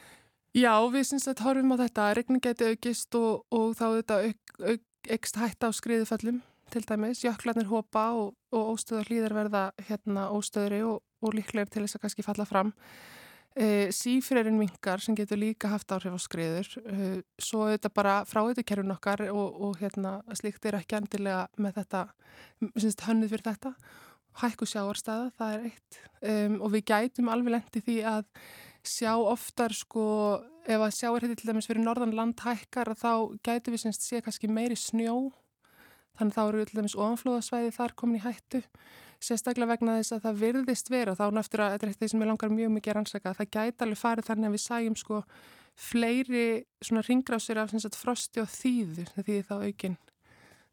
Já, 0.54 0.74
við 0.86 1.08
syns 1.08 1.26
að 1.26 1.40
horfum 1.42 1.74
á 1.74 1.76
þetta. 1.82 2.10
Rigning 2.14 2.42
geti 2.42 2.66
aukist 2.70 3.14
og, 3.18 3.42
og 3.50 3.72
þá 3.74 3.86
þetta 3.98 4.18
auk, 4.28 4.52
auk, 4.70 4.84
ekst 5.16 5.40
hætta 5.40 5.66
á 5.66 5.70
skriðuföllum 5.74 6.38
til 6.70 6.84
dæmis. 6.86 7.24
Jöklarnir 7.24 7.66
hopa 7.66 8.12
og, 8.14 8.36
og 8.54 8.70
óstöðar 8.76 9.10
hlýðar 9.10 9.34
verða 9.34 9.64
hérna 9.88 10.28
óstöðri 10.30 10.84
og, 10.86 11.02
og 11.26 11.34
líklega 11.34 11.66
til 11.66 11.82
þess 11.82 11.98
að 11.98 12.04
kannski 12.04 12.26
falla 12.26 12.46
fram. 12.46 12.70
E, 13.54 13.90
sífrerinn 13.94 14.58
mingar 14.58 15.02
sem 15.02 15.18
getur 15.18 15.42
líka 15.42 15.72
haft 15.74 15.90
áhrif 15.90 16.14
á 16.14 16.20
skriður. 16.22 16.70
E, 16.86 17.10
svo 17.42 17.66
þetta 17.72 17.90
bara 17.90 18.14
frá 18.22 18.44
þetta 18.46 18.66
kerfin 18.70 18.94
okkar 18.94 19.26
og 19.34 19.74
hérna 19.82 20.20
slíkt 20.38 20.70
er 20.70 20.78
ekki 20.78 21.00
endilega 21.00 21.48
með 21.58 21.80
þetta, 21.82 22.06
syns 22.78 23.02
hönnuð 23.02 23.34
fyrir 23.34 23.50
þetta 23.50 23.74
hækku 24.40 24.66
sjáarstaða, 24.68 25.30
það 25.38 25.54
er 25.56 25.66
eitt. 25.70 25.98
Um, 26.24 26.58
og 26.64 26.72
við 26.74 26.86
gætum 26.90 27.30
alveg 27.32 27.56
lendi 27.56 27.82
því 27.84 27.96
að 28.08 28.26
sjá 28.84 29.12
oftar 29.16 29.72
sko 29.76 30.04
ef 30.64 30.80
að 30.80 30.96
sjáarhætti 30.98 31.38
til 31.40 31.50
dæmis 31.50 31.68
fyrir 31.68 31.84
norðan 31.84 32.14
land 32.16 32.42
hækkar 32.44 32.92
þá 32.98 33.12
gætum 33.44 33.74
við 33.74 33.84
semst 33.86 34.04
sé 34.04 34.20
kannski 34.24 34.50
meiri 34.50 34.76
snjó. 34.78 35.32
Þannig 36.18 36.36
þá 36.36 36.42
eru 36.44 36.60
við 36.60 36.70
til 36.70 36.78
dæmis 36.80 36.96
ofanflóðasvæði 36.98 37.74
þar 37.74 37.96
komin 37.98 38.20
í 38.20 38.24
hættu. 38.24 38.62
Sérstaklega 39.24 39.72
vegna 39.72 39.98
þess 39.98 40.14
að 40.14 40.24
það 40.26 40.40
virðist 40.42 40.90
vera 40.92 41.16
þá 41.16 41.24
náttúrulega, 41.32 41.74
þetta 41.74 41.86
er 41.86 41.92
eitt 41.92 41.96
af 41.96 42.04
því 42.04 42.10
sem 42.12 42.24
ég 42.24 42.30
langar 42.30 42.54
mjög 42.54 42.72
mikið 42.74 42.92
að 42.92 42.98
rannsaka 42.98 43.36
það 43.38 43.52
gæti 43.56 43.86
alveg 43.86 44.00
farið 44.00 44.28
þannig 44.28 44.48
að 44.50 44.56
við 44.56 44.64
sæjum 44.64 44.96
sko 45.00 45.20
fleiri 45.74 46.46
svona 46.84 47.02
ringrásir 47.06 47.58
af 47.58 47.72
sagt, 47.72 47.98
frosti 47.98 48.42
og 48.42 48.50
þýðu 48.52 49.06
því 49.16 49.38
þá 49.48 49.54
aukinn 49.62 49.96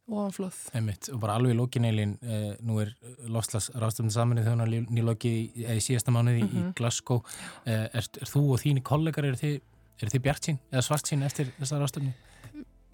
ofanflóð. 0.09 0.59
Einmitt, 0.77 1.09
og 1.13 1.19
bara 1.21 1.35
alveg 1.39 1.55
lókineilin, 1.57 2.15
eh, 2.21 2.55
nú 2.65 2.79
er 2.81 2.93
lofslags 3.27 3.69
ráðstöfnum 3.75 4.13
samanið 4.13 4.47
þegar 4.47 4.57
hún 4.57 4.65
er 4.65 4.87
nýlokið 4.97 5.35
í, 5.37 5.65
í 5.75 5.83
síðasta 5.83 6.11
mánuði 6.11 6.43
mm 6.43 6.47
-hmm. 6.47 6.57
í 6.57 6.61
mhm. 6.61 6.71
Glasgow. 6.75 7.21
Eh, 7.65 7.87
er, 7.93 8.07
er 8.21 8.27
þú 8.33 8.41
og 8.53 8.59
þínu 8.63 8.83
kollegar, 8.83 9.25
eru 9.25 9.35
þið, 9.35 9.61
er 10.01 10.09
þið 10.09 10.21
bjart 10.21 10.43
sín 10.45 10.59
eða 10.71 10.81
svart 10.81 11.07
sín 11.07 11.23
eftir 11.23 11.53
þessa 11.59 11.79
ráðstöfni? 11.79 12.13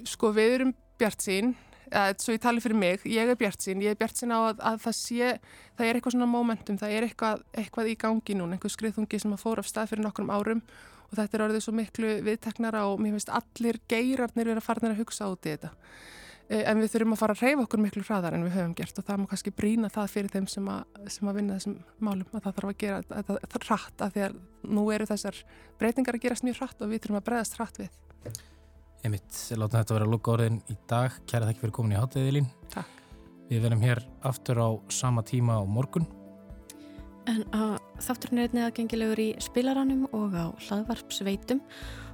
Sko 0.05 0.31
við 0.31 0.53
erum 0.53 0.73
bjart 0.97 1.21
sín, 1.21 1.55
að, 1.91 2.17
svo 2.19 2.33
ég 2.33 2.41
tali 2.41 2.61
fyrir 2.61 2.77
mig, 2.77 3.05
ég 3.05 3.29
er 3.29 3.35
bjart 3.35 3.61
sín, 3.63 3.81
ég 3.81 3.95
er 3.95 3.95
bjart 3.99 4.17
sín 4.17 4.33
á 4.33 4.39
að, 4.51 4.59
að 4.59 4.77
það 4.83 4.95
sé, 4.97 5.39
það 5.77 5.87
er 5.87 5.95
eitthvað 5.95 6.15
svona 6.15 6.29
momentum, 6.31 6.77
það 6.77 6.91
er 6.91 7.07
eitthvað, 7.07 7.43
eitthvað 7.53 7.87
í 7.87 7.95
gangi 7.95 8.35
núna, 8.35 8.57
einhver 8.57 8.73
skriðungi 8.73 9.19
sem 9.19 9.33
að 9.33 9.43
fóra 9.43 9.63
af 9.63 9.67
stað 9.67 9.89
fyrir 9.93 10.03
nokkrum 10.03 10.29
árum 10.29 10.61
og 11.07 11.15
þetta 11.15 11.37
er 11.37 11.45
orðið 11.45 11.63
svo 11.63 11.73
miklu 11.77 12.13
viðteknara 12.25 12.83
og 12.89 13.01
mér 13.01 13.15
finnst 13.15 13.31
allir 13.31 13.79
geirarnir 13.87 14.51
vera 14.51 14.63
farnir 14.63 14.93
að 14.93 15.03
hugsa 15.03 15.29
út 15.31 15.47
í 15.47 15.55
þetta. 15.55 15.71
Eh, 16.47 16.63
en 16.63 16.79
við 16.79 16.93
þurfum 16.93 17.13
að 17.15 17.19
fara 17.19 17.33
að 17.35 17.41
reyfa 17.43 17.63
okkur 17.65 17.81
miklu 17.83 18.01
hraðar 18.07 18.37
en 18.37 18.45
við 18.45 18.53
höfum 18.55 18.75
gert 18.77 18.99
og 19.01 19.05
það 19.07 19.17
má 19.19 19.25
kannski 19.33 19.51
brína 19.51 19.89
það 19.91 20.11
fyrir 20.13 20.31
þeim 20.31 20.45
sem 20.47 20.67
að, 20.71 20.99
sem 21.11 21.27
að 21.27 21.39
vinna 21.41 21.57
þessum 21.57 21.73
málum 21.99 22.29
að 22.31 22.45
það 22.45 22.53
þarf 22.59 22.69
að 22.69 22.77
gera 22.83 23.23
þetta 23.33 23.63
hratt 23.65 24.03
af 24.05 24.13
því 24.13 24.23
að 24.29 24.37
nú 24.77 24.85
eru 24.95 25.07
þessar 25.09 25.41
breytingar 25.81 26.15
að 26.15 26.23
gerast 26.23 26.47
mjög 26.47 26.61
hratt 26.61 26.85
og 26.85 26.93
við 26.93 27.03
þurfum 27.03 27.19
að 27.19 27.25
breyðast 27.27 27.59
hratt 27.59 27.81
við. 27.81 27.99
Emitt, 29.07 29.41
láta 29.59 29.81
þetta 29.81 29.97
vera 29.97 30.07
að 30.07 30.13
lukka 30.15 30.33
orðin 30.37 30.61
í 30.71 30.77
dag. 30.87 31.19
Kæra 31.27 31.49
þakki 31.49 31.65
fyrir 31.65 31.75
komin 31.75 31.97
í 31.97 31.99
hátteðilín. 31.99 32.49
Takk. 32.71 33.03
Við 33.51 33.61
verðum 33.63 33.83
hér 33.83 34.01
aftur 34.27 34.63
á 34.63 34.69
sama 34.91 35.23
tíma 35.27 35.59
á 35.59 35.63
morgun. 35.67 36.07
En 37.27 37.43
að 37.51 37.75
þátturinn 38.07 38.39
er 38.39 38.47
einnig 38.47 38.65
aðgengilegur 38.69 39.19
í 39.19 39.29
spilaranum 39.43 40.07
og 40.15 40.31
á 40.31 40.47
hlaðvarpsveitum 40.63 41.59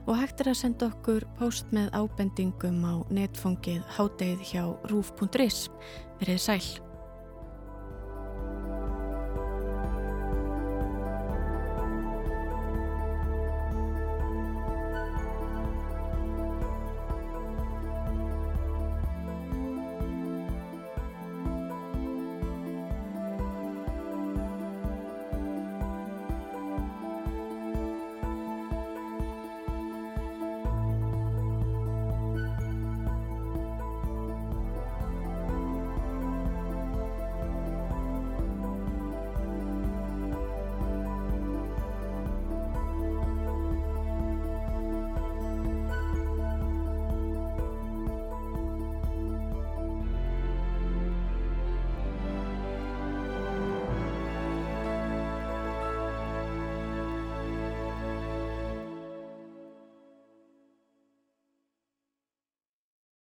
og 0.07 0.17
hægt 0.19 0.41
er 0.43 0.51
að 0.51 0.59
senda 0.59 0.89
okkur 0.91 1.25
post 1.39 1.69
með 1.75 1.91
ábendingum 1.95 2.81
á 2.83 2.93
netfongið 3.13 3.83
háttegið 3.97 4.47
hjá 4.51 4.65
rúf.is. 4.91 5.67
Verið 6.19 6.41
sæl. 6.43 6.92